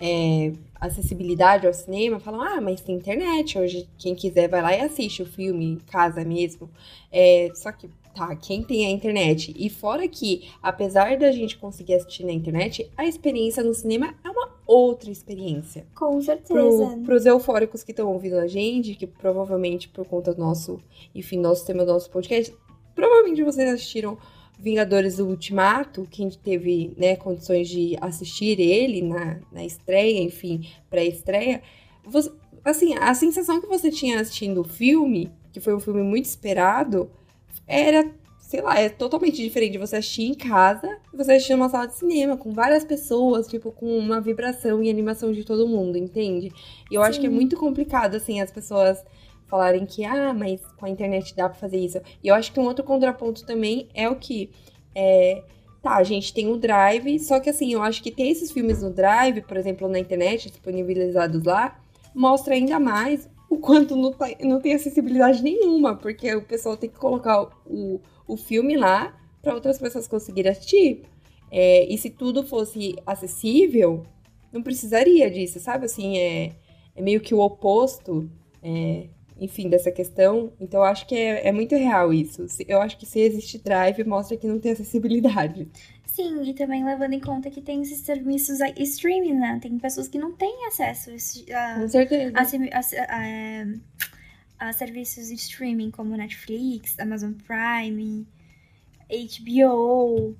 é, 0.00 0.52
acessibilidade 0.80 1.66
ao 1.66 1.74
cinema 1.74 2.18
falam: 2.18 2.40
ah, 2.40 2.60
mas 2.60 2.80
tem 2.80 2.96
internet, 2.96 3.58
hoje 3.58 3.88
quem 3.98 4.14
quiser 4.14 4.48
vai 4.48 4.62
lá 4.62 4.74
e 4.74 4.80
assiste 4.80 5.22
o 5.22 5.26
filme 5.26 5.64
em 5.64 5.76
casa 5.76 6.24
mesmo. 6.24 6.70
É, 7.12 7.50
só 7.54 7.70
que 7.70 7.90
tá, 8.14 8.34
quem 8.36 8.62
tem 8.62 8.86
a 8.86 8.90
internet. 8.90 9.54
E 9.56 9.68
fora 9.68 10.08
que, 10.08 10.48
apesar 10.62 11.18
da 11.18 11.30
gente 11.30 11.58
conseguir 11.58 11.94
assistir 11.94 12.24
na 12.24 12.32
internet, 12.32 12.90
a 12.96 13.06
experiência 13.06 13.62
no 13.62 13.74
cinema 13.74 14.14
é 14.24 14.30
uma 14.30 14.50
outra 14.66 15.10
experiência. 15.10 15.86
Com 15.94 16.20
certeza. 16.22 16.54
Pro, 16.54 17.02
pros 17.02 17.26
eufóricos 17.26 17.82
que 17.82 17.90
estão 17.90 18.10
ouvindo 18.12 18.38
a 18.38 18.46
gente, 18.46 18.94
que 18.94 19.06
provavelmente 19.06 19.88
por 19.88 20.06
conta 20.06 20.32
do 20.32 20.40
nosso, 20.40 20.80
enfim, 21.14 21.38
nosso 21.38 21.66
tema 21.66 21.84
do 21.84 21.92
nosso 21.92 22.10
podcast, 22.10 22.54
provavelmente 22.94 23.42
vocês 23.42 23.68
assistiram 23.68 24.16
Vingadores 24.60 25.16
do 25.16 25.26
Ultimato, 25.26 26.06
quem 26.10 26.28
teve, 26.28 26.92
né, 26.96 27.16
condições 27.16 27.68
de 27.68 27.96
assistir 28.00 28.60
ele 28.60 29.00
na, 29.00 29.40
na 29.50 29.64
estreia, 29.64 30.20
enfim, 30.20 30.68
pré-estreia, 30.90 31.62
assim, 32.64 32.94
a 32.94 33.14
sensação 33.14 33.60
que 33.60 33.66
você 33.66 33.90
tinha 33.90 34.20
assistindo 34.20 34.60
o 34.60 34.64
filme, 34.64 35.30
que 35.52 35.60
foi 35.60 35.74
um 35.74 35.80
filme 35.80 36.02
muito 36.02 36.26
esperado, 36.26 37.10
era, 37.66 38.10
sei 38.38 38.60
lá, 38.60 38.78
é 38.78 38.88
totalmente 38.88 39.42
diferente 39.42 39.72
de 39.72 39.78
você 39.78 39.96
assistir 39.96 40.24
em 40.24 40.34
casa 40.34 40.98
e 41.12 41.16
você 41.16 41.32
assistir 41.32 41.54
numa 41.54 41.68
sala 41.68 41.86
de 41.86 41.94
cinema, 41.94 42.36
com 42.36 42.52
várias 42.52 42.84
pessoas, 42.84 43.46
tipo, 43.46 43.72
com 43.72 43.96
uma 43.96 44.20
vibração 44.20 44.82
e 44.82 44.90
animação 44.90 45.32
de 45.32 45.44
todo 45.44 45.66
mundo, 45.66 45.96
entende? 45.96 46.52
E 46.90 46.94
eu 46.94 47.02
Sim. 47.02 47.08
acho 47.08 47.20
que 47.20 47.26
é 47.26 47.30
muito 47.30 47.56
complicado, 47.56 48.14
assim, 48.14 48.40
as 48.40 48.50
pessoas 48.50 49.02
falarem 49.50 49.84
que, 49.84 50.04
ah, 50.04 50.32
mas 50.32 50.60
com 50.78 50.86
a 50.86 50.90
internet 50.90 51.34
dá 51.34 51.48
pra 51.48 51.58
fazer 51.58 51.78
isso. 51.78 52.00
E 52.22 52.28
eu 52.28 52.34
acho 52.34 52.52
que 52.52 52.60
um 52.60 52.64
outro 52.64 52.84
contraponto 52.84 53.44
também 53.44 53.88
é 53.92 54.08
o 54.08 54.16
que. 54.16 54.50
É, 54.94 55.42
tá, 55.82 55.96
a 55.96 56.04
gente 56.04 56.32
tem 56.32 56.48
o 56.48 56.56
Drive, 56.56 57.18
só 57.18 57.40
que 57.40 57.50
assim, 57.50 57.72
eu 57.72 57.82
acho 57.82 58.02
que 58.02 58.10
ter 58.10 58.28
esses 58.28 58.50
filmes 58.50 58.82
no 58.82 58.90
Drive, 58.90 59.42
por 59.42 59.56
exemplo, 59.56 59.88
na 59.88 59.98
internet, 59.98 60.48
disponibilizados 60.50 61.44
lá, 61.44 61.80
mostra 62.14 62.54
ainda 62.54 62.78
mais 62.78 63.28
o 63.48 63.58
quanto 63.58 63.96
não, 63.96 64.12
tá, 64.12 64.26
não 64.40 64.60
tem 64.60 64.74
acessibilidade 64.74 65.42
nenhuma, 65.42 65.96
porque 65.96 66.32
o 66.34 66.42
pessoal 66.42 66.76
tem 66.76 66.88
que 66.88 66.98
colocar 66.98 67.48
o, 67.66 68.00
o 68.26 68.36
filme 68.36 68.76
lá 68.76 69.16
para 69.42 69.54
outras 69.54 69.78
pessoas 69.78 70.06
conseguirem 70.06 70.52
assistir. 70.52 71.02
É, 71.50 71.84
e 71.92 71.98
se 71.98 72.10
tudo 72.10 72.46
fosse 72.46 72.94
acessível, 73.04 74.04
não 74.52 74.62
precisaria 74.62 75.28
disso, 75.28 75.58
sabe? 75.58 75.86
Assim, 75.86 76.16
é, 76.16 76.52
é 76.94 77.02
meio 77.02 77.20
que 77.20 77.34
o 77.34 77.40
oposto, 77.40 78.30
é, 78.62 79.08
enfim, 79.40 79.68
dessa 79.68 79.90
questão. 79.90 80.52
Então, 80.60 80.80
eu 80.80 80.84
acho 80.84 81.06
que 81.06 81.14
é, 81.14 81.48
é 81.48 81.52
muito 81.52 81.74
real 81.74 82.12
isso. 82.12 82.46
Eu 82.68 82.80
acho 82.80 82.98
que 82.98 83.06
se 83.06 83.18
existe 83.18 83.58
drive, 83.58 84.04
mostra 84.04 84.36
que 84.36 84.46
não 84.46 84.60
tem 84.60 84.72
acessibilidade. 84.72 85.66
Sim, 86.04 86.42
e 86.42 86.52
também 86.52 86.84
levando 86.84 87.14
em 87.14 87.20
conta 87.20 87.50
que 87.50 87.62
tem 87.62 87.80
esses 87.80 88.00
serviços 88.00 88.58
streaming, 88.76 89.34
né? 89.34 89.58
Tem 89.62 89.78
pessoas 89.78 90.08
que 90.08 90.18
não 90.18 90.32
têm 90.32 90.66
acesso 90.66 91.10
a, 91.54 91.80
Com 91.80 91.88
certeza. 91.88 92.36
A, 92.36 92.42
a, 93.08 94.68
a, 94.68 94.72
serviços 94.72 95.28
de 95.28 95.34
streaming 95.34 95.90
como 95.90 96.16
Netflix, 96.16 96.98
Amazon 96.98 97.32
Prime, 97.32 98.26
HBO. 99.08 100.36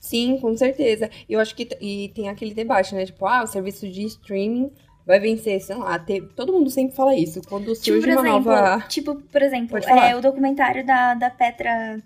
Sim, 0.00 0.38
com 0.38 0.54
certeza. 0.56 1.08
Eu 1.28 1.40
acho 1.40 1.54
que 1.54 1.68
e 1.80 2.08
tem 2.14 2.28
aquele 2.28 2.52
debate, 2.52 2.94
né? 2.94 3.06
Tipo, 3.06 3.26
ah, 3.26 3.44
o 3.44 3.46
serviço 3.46 3.88
de 3.88 4.04
streaming 4.04 4.70
vai 5.06 5.18
vencer, 5.18 5.60
sei 5.60 5.76
lá, 5.76 5.98
todo 6.36 6.52
mundo 6.52 6.70
sempre 6.70 6.94
fala 6.94 7.14
isso. 7.14 7.40
Quando 7.48 7.72
tipo, 7.74 7.76
surge 7.76 8.08
tipo, 8.08 8.20
uma 8.20 8.28
exemplo, 8.28 8.52
nova. 8.52 8.84
Tipo, 8.88 9.14
por 9.16 9.42
exemplo, 9.42 9.78
é 9.78 10.16
o 10.16 10.20
documentário 10.20 10.84
da, 10.84 11.14
da 11.14 11.30
Petra. 11.30 12.00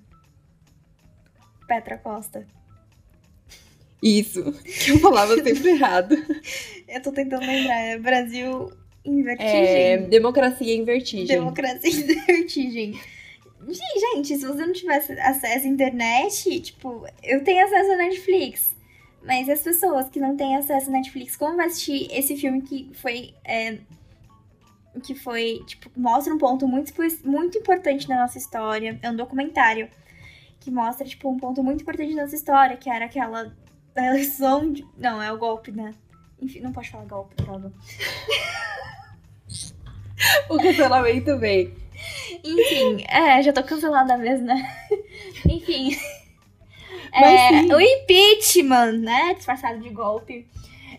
Petra 1.66 1.98
Costa. 1.98 2.46
Isso, 4.02 4.52
que 4.62 4.90
eu 4.90 4.98
falava 4.98 5.34
sempre 5.42 5.70
errado. 5.70 6.14
Eu 6.86 7.02
tô 7.02 7.10
tentando 7.10 7.46
lembrar, 7.46 7.80
é 7.80 7.98
Brasil 7.98 8.70
em 9.04 9.22
vertigem. 9.22 9.52
É, 9.52 9.96
democracia 9.96 10.74
em 10.74 10.84
vertigem. 10.84 11.26
Democracia 11.26 11.90
em 11.90 12.20
vertigem. 12.26 13.00
Gente, 13.66 14.36
se 14.36 14.46
você 14.46 14.66
não 14.66 14.74
tivesse 14.74 15.12
acesso 15.12 15.66
à 15.66 15.68
internet, 15.68 16.60
tipo, 16.60 17.06
eu 17.22 17.42
tenho 17.42 17.64
acesso 17.64 17.92
à 17.92 17.96
Netflix. 17.96 18.73
Mas 19.24 19.48
as 19.48 19.60
pessoas 19.60 20.08
que 20.10 20.20
não 20.20 20.36
têm 20.36 20.56
acesso 20.56 20.90
à 20.90 20.92
Netflix, 20.92 21.36
como 21.36 21.56
vai 21.56 21.66
assistir 21.66 22.08
esse 22.12 22.36
filme 22.36 22.60
que 22.62 22.90
foi. 22.94 23.34
É, 23.44 23.78
que 25.02 25.14
foi, 25.14 25.60
tipo, 25.66 25.90
mostra 25.96 26.32
um 26.32 26.38
ponto 26.38 26.68
muito, 26.68 26.92
muito 27.24 27.58
importante 27.58 28.06
da 28.06 28.16
nossa 28.16 28.38
história. 28.38 28.98
É 29.02 29.10
um 29.10 29.16
documentário 29.16 29.88
que 30.60 30.70
mostra, 30.70 31.06
tipo, 31.06 31.28
um 31.28 31.36
ponto 31.36 31.62
muito 31.64 31.82
importante 31.82 32.14
da 32.14 32.22
nossa 32.22 32.36
história, 32.36 32.76
que 32.76 32.88
era 32.88 33.06
aquela 33.06 33.52
eleição 33.96 34.70
de... 34.72 34.86
Não, 34.96 35.20
é 35.20 35.32
o 35.32 35.38
golpe, 35.38 35.72
né? 35.72 35.92
Enfim, 36.40 36.60
não 36.60 36.72
pode 36.72 36.90
falar 36.90 37.06
golpe, 37.06 37.34
droga. 37.36 37.72
o 40.48 40.56
cancelamento 40.58 41.38
vem. 41.38 41.74
Enfim, 42.44 43.04
é, 43.08 43.42
já 43.42 43.52
tô 43.52 43.62
cancelada 43.62 44.16
mesmo, 44.16 44.46
né? 44.46 44.76
Enfim. 45.48 45.96
É, 47.14 47.62
o 47.74 47.80
impeachment, 47.80 48.92
né? 48.92 49.34
Disfarçado 49.34 49.80
de 49.80 49.90
golpe. 49.90 50.46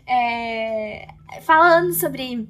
É, 0.07 1.07
falando 1.41 1.93
sobre 1.93 2.47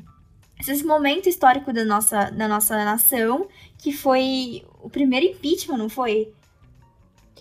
esse 0.60 0.84
momento 0.84 1.28
histórico 1.28 1.72
da 1.74 1.84
nossa, 1.86 2.30
da 2.30 2.48
nossa 2.48 2.76
nação, 2.84 3.48
que 3.78 3.92
foi 3.92 4.64
o 4.82 4.90
primeiro 4.90 5.26
impeachment, 5.26 5.78
não 5.78 5.90
foi? 5.90 6.32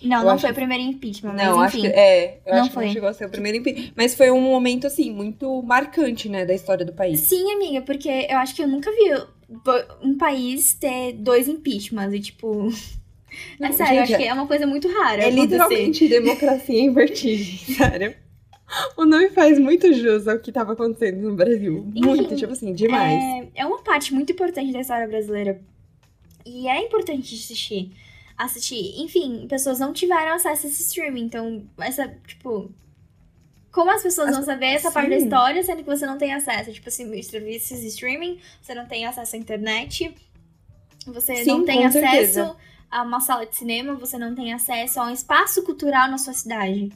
Não, 0.01 0.19
eu 0.19 0.25
não 0.25 0.39
foi 0.39 0.51
o 0.51 0.53
primeiro 0.53 0.83
impeachment, 0.83 1.33
mas 1.33 1.47
não, 1.47 1.65
enfim. 1.65 1.87
Acho 1.87 1.93
que, 1.93 1.99
é, 1.99 2.39
eu 2.45 2.55
não 2.55 2.61
acho 2.61 2.71
foi. 2.71 2.83
que 2.83 2.87
não 2.87 2.93
chegou 2.93 3.09
a 3.09 3.13
ser 3.13 3.25
o 3.25 3.29
primeiro 3.29 3.57
impeachment. 3.59 3.93
Mas 3.95 4.13
foi 4.13 4.29
um 4.29 4.41
momento, 4.41 4.87
assim, 4.87 5.11
muito 5.11 5.61
marcante, 5.63 6.27
né, 6.27 6.45
da 6.45 6.53
história 6.53 6.85
do 6.85 6.93
país. 6.93 7.21
Sim, 7.21 7.53
amiga, 7.53 7.81
porque 7.81 8.27
eu 8.29 8.37
acho 8.37 8.53
que 8.53 8.61
eu 8.61 8.67
nunca 8.67 8.91
vi 8.91 9.25
um 10.01 10.17
país 10.17 10.73
ter 10.73 11.13
dois 11.13 11.47
impeachments 11.47 12.13
e, 12.13 12.19
tipo. 12.19 12.67
Não, 13.59 13.69
é 13.69 13.71
sério, 13.71 13.93
gente, 13.99 14.13
acho 14.13 14.17
que 14.17 14.27
é 14.27 14.33
uma 14.33 14.47
coisa 14.47 14.65
muito 14.65 14.87
rara. 14.87 15.23
É 15.23 15.29
literalmente 15.29 16.07
democracia 16.09 16.79
em 16.79 16.93
vertigem, 16.93 17.75
sério. 17.75 18.15
O 18.97 19.05
nome 19.05 19.29
faz 19.29 19.59
muito 19.59 19.93
jus 19.93 20.27
ao 20.27 20.39
que 20.39 20.49
estava 20.49 20.73
acontecendo 20.73 21.21
no 21.21 21.35
Brasil. 21.35 21.87
Enfim, 21.95 22.07
muito, 22.07 22.35
tipo 22.35 22.51
assim, 22.51 22.73
demais. 22.73 23.13
É, 23.53 23.61
é 23.61 23.65
uma 23.65 23.79
parte 23.79 24.13
muito 24.13 24.31
importante 24.31 24.71
da 24.71 24.81
história 24.81 25.07
brasileira. 25.07 25.61
E 26.45 26.67
é 26.67 26.81
importante 26.81 27.35
assistir. 27.35 27.91
Assistir. 28.37 29.01
Enfim, 29.01 29.45
pessoas 29.47 29.79
não 29.79 29.93
tiveram 29.93 30.33
acesso 30.33 30.65
a 30.65 30.69
esse 30.69 30.81
streaming. 30.81 31.23
Então, 31.23 31.63
essa, 31.79 32.07
tipo, 32.25 32.71
como 33.75 33.91
as 33.91 34.01
pessoas 34.01 34.29
as... 34.29 34.35
vão 34.35 34.45
saber 34.45 34.67
essa 34.67 34.87
Sim. 34.87 34.93
parte 34.93 35.09
da 35.09 35.17
história, 35.17 35.63
sendo 35.63 35.83
que 35.83 35.89
você 35.89 36.05
não 36.05 36.17
tem 36.17 36.33
acesso? 36.33 36.71
Tipo 36.71 36.87
assim, 36.87 37.21
serviços 37.21 37.81
de 37.81 37.87
streaming, 37.87 38.39
você 38.61 38.73
não 38.73 38.85
tem 38.85 39.05
acesso 39.05 39.35
à 39.35 39.39
internet, 39.39 40.15
você 41.05 41.43
Sim, 41.43 41.49
não 41.49 41.65
tem 41.65 41.85
acesso 41.85 42.09
certeza. 42.09 42.55
A 42.95 43.03
uma 43.03 43.19
sala 43.19 43.45
de 43.45 43.55
cinema, 43.55 43.95
você 43.95 44.17
não 44.17 44.33
tem 44.33 44.53
acesso 44.53 45.01
a 45.01 45.07
um 45.07 45.11
espaço 45.11 45.63
cultural 45.63 46.09
na 46.09 46.17
sua 46.17 46.33
cidade. 46.33 46.89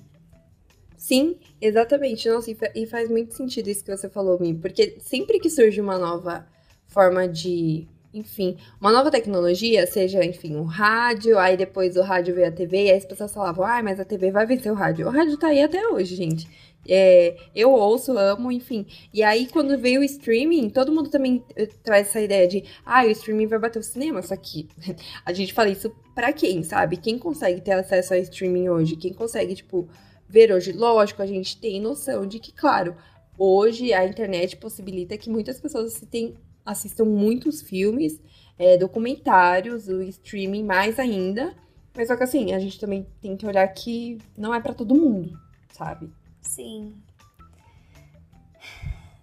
Sim, 0.97 1.37
exatamente. 1.59 2.29
Nossa, 2.29 2.49
e 2.73 2.85
faz 2.85 3.09
muito 3.09 3.33
sentido 3.33 3.67
isso 3.69 3.83
que 3.83 3.95
você 3.95 4.09
falou, 4.09 4.39
Mi, 4.39 4.53
porque 4.53 4.97
sempre 5.01 5.39
que 5.39 5.49
surge 5.49 5.81
uma 5.81 5.97
nova 5.97 6.47
forma 6.87 7.27
de 7.27 7.85
enfim, 8.11 8.57
uma 8.81 8.91
nova 8.91 9.11
tecnologia, 9.11 9.85
seja, 9.85 10.25
enfim, 10.25 10.55
o 10.55 10.63
rádio, 10.63 11.37
aí 11.37 11.55
depois 11.55 11.95
o 11.95 12.01
rádio 12.01 12.33
veio 12.33 12.47
a 12.47 12.51
TV, 12.51 12.85
e 12.85 12.91
aí 12.91 12.97
as 12.97 13.05
pessoas 13.05 13.31
falavam, 13.31 13.63
ah, 13.63 13.83
mas 13.83 13.99
a 13.99 14.05
TV 14.05 14.31
vai 14.31 14.47
vencer 14.47 14.71
o 14.71 14.75
rádio. 14.75 15.07
O 15.07 15.11
rádio 15.11 15.37
tá 15.37 15.47
aí 15.47 15.61
até 15.61 15.87
hoje, 15.89 16.15
gente. 16.15 16.47
É, 16.87 17.37
eu 17.55 17.71
ouço, 17.71 18.17
amo, 18.17 18.51
enfim. 18.51 18.85
E 19.13 19.21
aí, 19.21 19.47
quando 19.47 19.77
veio 19.77 20.01
o 20.01 20.03
streaming, 20.03 20.69
todo 20.69 20.91
mundo 20.91 21.09
também 21.09 21.43
eh, 21.55 21.67
traz 21.83 22.07
essa 22.07 22.21
ideia 22.21 22.47
de, 22.47 22.63
ah, 22.85 23.03
o 23.05 23.09
streaming 23.09 23.47
vai 23.47 23.59
bater 23.59 23.79
o 23.79 23.83
cinema, 23.83 24.21
só 24.21 24.35
que 24.35 24.67
a 25.25 25.33
gente 25.33 25.53
fala 25.53 25.69
isso 25.69 25.91
pra 26.15 26.33
quem, 26.33 26.63
sabe? 26.63 26.97
Quem 26.97 27.17
consegue 27.19 27.61
ter 27.61 27.73
acesso 27.73 28.13
ao 28.13 28.19
streaming 28.19 28.69
hoje? 28.69 28.95
Quem 28.95 29.13
consegue, 29.13 29.55
tipo, 29.55 29.87
ver 30.27 30.51
hoje? 30.51 30.71
Lógico, 30.71 31.21
a 31.21 31.27
gente 31.27 31.59
tem 31.59 31.79
noção 31.79 32.25
de 32.25 32.39
que, 32.39 32.51
claro, 32.51 32.95
hoje 33.37 33.93
a 33.93 34.05
internet 34.05 34.57
possibilita 34.57 35.17
que 35.17 35.29
muitas 35.29 35.59
pessoas 35.59 35.93
assistem, 35.93 36.35
assistam 36.65 37.05
muitos 37.05 37.61
filmes, 37.61 38.19
é, 38.57 38.77
documentários, 38.77 39.87
o 39.87 40.01
streaming 40.01 40.63
mais 40.63 40.97
ainda. 40.97 41.53
Mas 41.95 42.07
só 42.07 42.15
que 42.15 42.23
assim, 42.23 42.53
a 42.53 42.59
gente 42.59 42.79
também 42.79 43.05
tem 43.21 43.35
que 43.35 43.45
olhar 43.45 43.67
que 43.69 44.17
não 44.37 44.53
é 44.53 44.59
para 44.59 44.73
todo 44.73 44.95
mundo, 44.95 45.37
sabe? 45.71 46.09
Sim. 46.49 46.95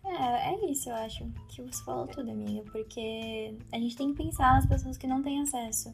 É, 0.04 0.54
é 0.54 0.70
isso, 0.70 0.88
eu 0.88 0.94
acho. 0.94 1.28
Que 1.48 1.60
você 1.60 1.82
falou 1.82 2.06
tudo, 2.06 2.30
amiga. 2.30 2.62
Porque 2.70 3.58
a 3.72 3.78
gente 3.78 3.96
tem 3.96 4.14
que 4.14 4.22
pensar 4.22 4.54
nas 4.54 4.66
pessoas 4.66 4.96
que 4.96 5.08
não 5.08 5.20
têm 5.22 5.42
acesso. 5.42 5.92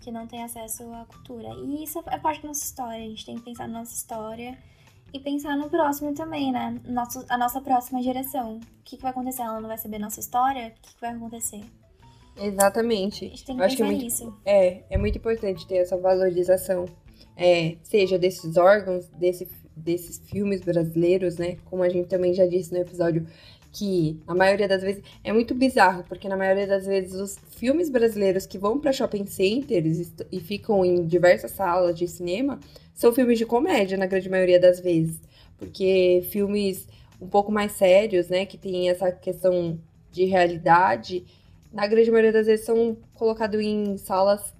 Que 0.00 0.10
não 0.10 0.26
têm 0.26 0.42
acesso 0.42 0.82
à 0.92 1.04
cultura. 1.04 1.50
E 1.64 1.84
isso 1.84 2.02
é 2.08 2.18
parte 2.18 2.42
da 2.42 2.48
nossa 2.48 2.64
história. 2.64 3.04
A 3.04 3.08
gente 3.08 3.24
tem 3.24 3.36
que 3.36 3.42
pensar 3.42 3.68
na 3.68 3.78
nossa 3.78 3.94
história 3.94 4.58
e 5.14 5.20
pensar 5.20 5.56
no 5.56 5.70
próximo 5.70 6.12
também, 6.14 6.50
né? 6.50 6.80
Nosso, 6.84 7.24
a 7.28 7.38
nossa 7.38 7.60
próxima 7.60 8.02
geração. 8.02 8.56
O 8.56 8.82
que, 8.84 8.96
que 8.96 9.02
vai 9.02 9.12
acontecer? 9.12 9.42
Ela 9.42 9.60
não 9.60 9.68
vai 9.68 9.78
saber 9.78 10.00
nossa 10.00 10.18
história? 10.18 10.74
O 10.76 10.82
que, 10.82 10.94
que 10.96 11.00
vai 11.00 11.14
acontecer? 11.14 11.64
Exatamente. 12.36 13.26
A 13.26 13.28
gente 13.28 13.44
tem 13.44 13.56
que 13.56 13.62
Eu 13.62 13.66
pensar 13.66 13.66
acho 13.66 13.76
que 13.76 13.82
é 13.82 13.86
muito, 13.86 14.02
nisso. 14.02 14.40
É, 14.44 14.82
é 14.90 14.98
muito 14.98 15.18
importante 15.18 15.64
ter 15.64 15.76
essa 15.76 15.96
valorização. 15.96 16.86
É, 17.36 17.76
seja 17.84 18.18
desses 18.18 18.56
órgãos, 18.56 19.06
desse 19.10 19.46
desses 19.76 20.18
filmes 20.18 20.62
brasileiros, 20.62 21.36
né? 21.36 21.58
Como 21.66 21.82
a 21.82 21.88
gente 21.88 22.08
também 22.08 22.32
já 22.32 22.46
disse 22.46 22.72
no 22.72 22.80
episódio, 22.80 23.26
que 23.72 24.18
a 24.26 24.34
maioria 24.34 24.66
das 24.66 24.80
vezes 24.80 25.02
é 25.22 25.32
muito 25.32 25.54
bizarro, 25.54 26.02
porque 26.08 26.28
na 26.28 26.36
maioria 26.36 26.66
das 26.66 26.86
vezes 26.86 27.14
os 27.14 27.38
filmes 27.50 27.90
brasileiros 27.90 28.46
que 28.46 28.56
vão 28.56 28.80
para 28.80 28.92
shopping 28.92 29.26
centers 29.26 30.14
e 30.32 30.40
ficam 30.40 30.82
em 30.82 31.06
diversas 31.06 31.50
salas 31.50 31.96
de 31.96 32.08
cinema 32.08 32.58
são 32.94 33.12
filmes 33.12 33.36
de 33.36 33.44
comédia, 33.44 33.98
na 33.98 34.06
grande 34.06 34.30
maioria 34.30 34.58
das 34.58 34.80
vezes. 34.80 35.20
Porque 35.58 36.26
filmes 36.30 36.88
um 37.20 37.28
pouco 37.28 37.52
mais 37.52 37.72
sérios, 37.72 38.28
né, 38.28 38.46
que 38.46 38.56
tem 38.56 38.88
essa 38.88 39.12
questão 39.12 39.78
de 40.10 40.24
realidade, 40.24 41.24
na 41.70 41.86
grande 41.86 42.10
maioria 42.10 42.32
das 42.32 42.46
vezes 42.46 42.64
são 42.64 42.96
colocados 43.14 43.60
em 43.60 43.98
salas 43.98 44.54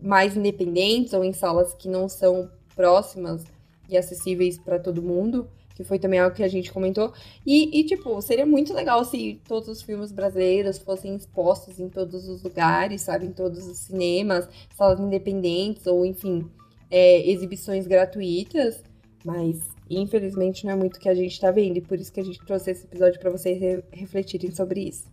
mais 0.00 0.34
independentes 0.34 1.12
ou 1.12 1.22
em 1.22 1.32
salas 1.32 1.74
que 1.74 1.88
não 1.88 2.08
são 2.08 2.50
próximas 2.74 3.44
e 3.88 3.96
acessíveis 3.96 4.58
para 4.58 4.78
todo 4.78 5.02
mundo, 5.02 5.48
que 5.74 5.84
foi 5.84 5.98
também 5.98 6.18
algo 6.18 6.34
que 6.34 6.42
a 6.42 6.48
gente 6.48 6.72
comentou. 6.72 7.12
E, 7.44 7.80
e, 7.80 7.84
tipo, 7.84 8.20
seria 8.22 8.46
muito 8.46 8.72
legal 8.72 9.04
se 9.04 9.40
todos 9.46 9.68
os 9.68 9.82
filmes 9.82 10.10
brasileiros 10.10 10.78
fossem 10.78 11.14
expostos 11.14 11.78
em 11.78 11.88
todos 11.88 12.26
os 12.28 12.42
lugares, 12.42 13.02
sabe? 13.02 13.26
Em 13.26 13.32
todos 13.32 13.66
os 13.66 13.78
cinemas, 13.78 14.48
salas 14.74 14.98
independentes, 14.98 15.86
ou 15.86 16.06
enfim, 16.06 16.50
é, 16.90 17.28
exibições 17.30 17.86
gratuitas. 17.86 18.82
Mas, 19.22 19.60
infelizmente, 19.90 20.64
não 20.64 20.72
é 20.72 20.76
muito 20.76 20.96
o 20.96 21.00
que 21.00 21.08
a 21.08 21.14
gente 21.14 21.38
tá 21.38 21.50
vendo. 21.50 21.76
E 21.76 21.82
por 21.82 21.98
isso 21.98 22.12
que 22.12 22.20
a 22.20 22.24
gente 22.24 22.44
trouxe 22.46 22.70
esse 22.70 22.86
episódio 22.86 23.20
para 23.20 23.30
vocês 23.30 23.60
re 23.60 23.84
refletirem 23.92 24.50
sobre 24.52 24.80
isso. 24.80 25.04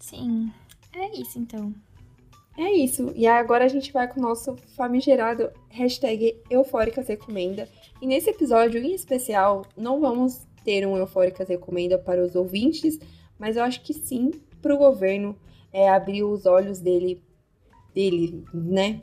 Sim, 0.00 0.52
é 0.94 1.18
isso 1.18 1.38
então. 1.38 1.74
É 2.58 2.72
isso. 2.72 3.12
E 3.14 3.24
agora 3.24 3.64
a 3.64 3.68
gente 3.68 3.92
vai 3.92 4.08
com 4.08 4.18
o 4.18 4.22
nosso 4.22 4.56
famigerado 4.74 5.48
hashtag 5.68 6.42
Eufóricas 6.50 7.06
Recomenda. 7.06 7.68
E 8.02 8.06
nesse 8.06 8.30
episódio 8.30 8.82
em 8.82 8.92
especial, 8.92 9.64
não 9.76 10.00
vamos 10.00 10.44
ter 10.64 10.84
um 10.84 10.96
Eufóricas 10.96 11.48
Recomenda 11.48 11.96
para 11.96 12.20
os 12.20 12.34
ouvintes, 12.34 12.98
mas 13.38 13.56
eu 13.56 13.62
acho 13.62 13.80
que 13.82 13.94
sim 13.94 14.32
para 14.60 14.74
o 14.74 14.78
governo 14.78 15.36
é, 15.72 15.88
abrir 15.88 16.24
os 16.24 16.46
olhos 16.46 16.80
dele, 16.80 17.22
dele 17.94 18.44
né, 18.52 19.02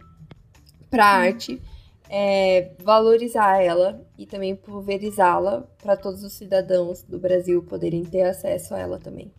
para 0.89 1.05
a 1.05 1.15
arte, 1.15 1.61
é, 2.09 2.73
valorizar 2.83 3.61
ela 3.63 4.05
e 4.17 4.25
também 4.25 4.53
pulverizá-la 4.53 5.61
para 5.81 5.95
todos 5.95 6.25
os 6.25 6.33
cidadãos 6.33 7.03
do 7.03 7.17
Brasil 7.17 7.63
poderem 7.63 8.03
ter 8.03 8.23
acesso 8.23 8.75
a 8.75 8.79
ela 8.79 8.99
também. 8.99 9.31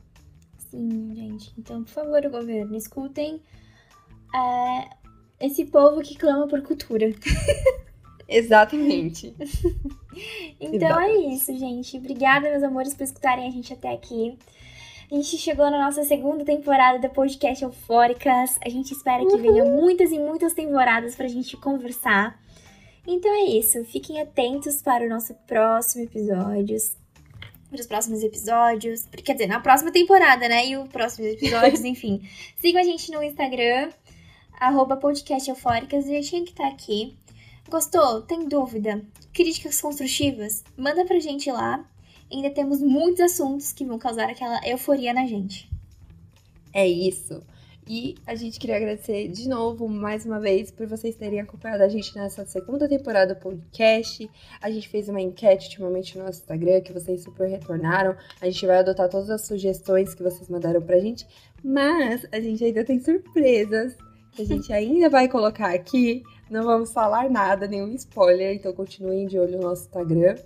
Sim, 0.71 1.15
gente. 1.15 1.53
Então, 1.59 1.85
por 1.85 1.91
favor, 1.91 2.27
governo, 2.31 2.75
escutem 2.75 3.43
é, 4.35 4.89
esse 5.47 5.67
povo 5.67 6.01
que 6.03 6.17
clama 6.17 6.47
por 6.47 6.63
cultura. 6.63 7.13
Exatamente. 8.29 9.35
então 10.61 11.01
é 11.01 11.17
isso, 11.17 11.57
gente. 11.57 11.97
Obrigada, 11.97 12.51
meus 12.51 12.63
amores, 12.63 12.95
por 12.95 13.05
escutarem 13.05 13.47
a 13.47 13.51
gente 13.51 13.73
até 13.73 13.93
aqui. 13.93 14.37
A 15.11 15.15
gente 15.15 15.39
chegou 15.39 15.71
na 15.71 15.85
nossa 15.85 16.03
segunda 16.03 16.45
temporada 16.45 16.99
do 16.99 17.15
podcast 17.15 17.63
Eufóricas. 17.63 18.59
A 18.65 18.69
gente 18.69 18.91
espera 18.93 19.25
que 19.25 19.37
venham 19.37 19.69
muitas 19.69 20.11
e 20.11 20.19
muitas 20.19 20.53
temporadas 20.53 21.15
pra 21.15 21.29
gente 21.29 21.57
conversar. 21.57 22.37
Então 23.07 23.33
é 23.33 23.45
isso. 23.45 23.85
Fiquem 23.85 24.21
atentos 24.21 24.83
para 24.83 25.05
o 25.05 25.09
nosso 25.09 25.33
próximo 25.47 26.03
episódio. 26.03 26.77
Para 27.71 27.81
os 27.81 27.87
próximos 27.87 28.21
episódios. 28.25 29.07
Quer 29.25 29.35
dizer, 29.35 29.47
na 29.47 29.61
próxima 29.61 29.93
temporada, 29.93 30.49
né? 30.49 30.67
E 30.67 30.77
os 30.77 30.89
próximos 30.89 31.31
episódios, 31.31 31.85
enfim. 31.87 32.29
Sigam 32.57 32.81
a 32.81 32.85
gente 32.85 33.13
no 33.13 33.23
Instagram, 33.23 33.91
arroba 34.59 34.97
podcast 34.97 35.49
eufóricas, 35.49 36.07
jeitinho 36.07 36.45
que 36.45 36.55
tá 36.55 36.67
aqui. 36.69 37.17
Gostou? 37.69 38.23
Tem 38.23 38.49
dúvida? 38.49 39.03
Críticas 39.33 39.81
construtivas? 39.81 40.65
Manda 40.77 41.05
pra 41.05 41.19
gente 41.19 41.51
lá. 41.51 41.85
Ainda 42.33 42.51
temos 42.51 42.81
muitos 42.81 43.21
assuntos 43.21 43.73
que 43.73 43.85
vão 43.85 43.99
causar 43.99 44.31
aquela 44.31 44.61
euforia 44.67 45.13
na 45.13 45.27
gente. 45.27 45.71
É 46.73 46.87
isso. 46.87 47.43
E 47.89 48.17
a 48.27 48.35
gente 48.35 48.59
queria 48.59 48.77
agradecer 48.77 49.29
de 49.29 49.49
novo, 49.49 49.89
mais 49.89 50.27
uma 50.27 50.41
vez, 50.41 50.73
por 50.73 50.89
vocês 50.89 51.15
terem 51.15 51.39
acompanhado 51.39 51.85
a 51.85 51.89
gente 51.89 52.13
nessa 52.17 52.45
segunda 52.45 52.89
temporada 52.89 53.33
do 53.33 53.41
podcast. 53.41 54.29
A 54.61 54.69
gente 54.73 54.89
fez 54.89 55.09
uma 55.09 55.21
enquete 55.21 55.67
ultimamente 55.67 56.19
no 56.19 56.25
nosso 56.25 56.41
Instagram, 56.41 56.81
que 56.81 56.93
vocês 56.93 57.23
super 57.23 57.49
retornaram. 57.49 58.17
A 58.41 58.47
gente 58.47 58.67
vai 58.67 58.79
adotar 58.79 59.09
todas 59.09 59.31
as 59.31 59.47
sugestões 59.47 60.15
que 60.15 60.23
vocês 60.23 60.49
mandaram 60.49 60.83
pra 60.83 60.99
gente. 60.99 61.25
Mas 61.63 62.27
a 62.33 62.41
gente 62.41 62.65
ainda 62.65 62.85
tem 62.85 62.99
surpresas 62.99 63.97
que 64.37 64.43
a 64.43 64.47
gente 64.47 64.73
ainda 64.73 65.09
vai 65.09 65.29
colocar 65.29 65.75
aqui. 65.75 66.23
Não 66.51 66.63
vamos 66.63 66.93
falar 66.93 67.31
nada, 67.31 67.67
nenhum 67.67 67.93
spoiler, 67.95 68.55
então 68.55 68.73
continuem 68.73 69.27
de 69.27 69.39
olho 69.39 69.57
no 69.57 69.63
nosso 69.63 69.87
Instagram. 69.87 70.37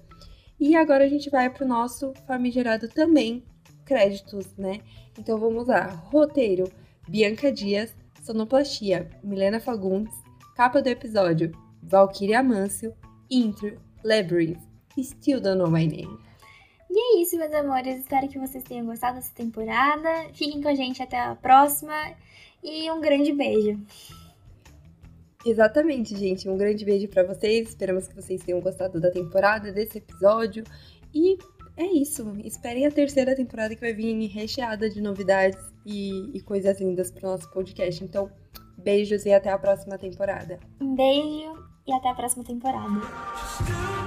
E 0.58 0.76
agora 0.76 1.04
a 1.04 1.08
gente 1.08 1.28
vai 1.28 1.50
pro 1.50 1.66
nosso 1.66 2.12
famigerado 2.26 2.88
também 2.88 3.42
créditos, 3.84 4.46
né? 4.56 4.80
Então 5.18 5.38
vamos 5.38 5.66
lá. 5.66 5.86
Roteiro 5.86 6.70
Bianca 7.08 7.50
Dias, 7.50 7.94
Sonoplastia, 8.22 9.10
Milena 9.24 9.58
Fagundes, 9.58 10.14
capa 10.54 10.80
do 10.80 10.86
episódio, 10.86 11.50
Valkyria 11.82 12.38
Amâncio, 12.38 12.94
intro, 13.28 13.80
Labyrinth, 14.04 14.60
Still 14.96 15.40
Don't 15.40 15.58
Know 15.58 15.70
My 15.70 15.86
Name. 15.86 16.18
E 16.88 16.98
é 16.98 17.22
isso, 17.22 17.36
meus 17.36 17.52
amores. 17.52 18.00
Espero 18.00 18.28
que 18.28 18.38
vocês 18.38 18.62
tenham 18.64 18.86
gostado 18.86 19.16
dessa 19.16 19.34
temporada. 19.34 20.28
Fiquem 20.34 20.60
com 20.60 20.68
a 20.68 20.74
gente 20.74 21.02
até 21.02 21.18
a 21.18 21.34
próxima 21.34 21.94
e 22.62 22.90
um 22.90 23.00
grande 23.00 23.32
beijo. 23.32 23.78
Exatamente, 25.44 26.16
gente. 26.16 26.48
Um 26.48 26.56
grande 26.56 26.84
beijo 26.84 27.08
para 27.08 27.22
vocês. 27.22 27.68
Esperamos 27.68 28.06
que 28.06 28.14
vocês 28.14 28.42
tenham 28.42 28.60
gostado 28.60 29.00
da 29.00 29.10
temporada, 29.10 29.72
desse 29.72 29.98
episódio. 29.98 30.64
E 31.14 31.38
é 31.76 31.84
isso. 31.84 32.30
Esperem 32.44 32.86
a 32.86 32.90
terceira 32.90 33.34
temporada 33.34 33.74
que 33.74 33.80
vai 33.80 33.92
vir 33.92 34.26
recheada 34.26 34.88
de 34.88 35.00
novidades 35.00 35.58
e, 35.86 36.36
e 36.36 36.40
coisas 36.42 36.78
lindas 36.80 37.10
pro 37.10 37.28
nosso 37.28 37.50
podcast. 37.50 38.04
Então, 38.04 38.30
beijos 38.76 39.24
e 39.24 39.32
até 39.32 39.50
a 39.50 39.58
próxima 39.58 39.96
temporada. 39.96 40.58
Um 40.80 40.94
beijo 40.94 41.54
e 41.86 41.92
até 41.92 42.10
a 42.10 42.14
próxima 42.14 42.44
temporada. 42.44 43.99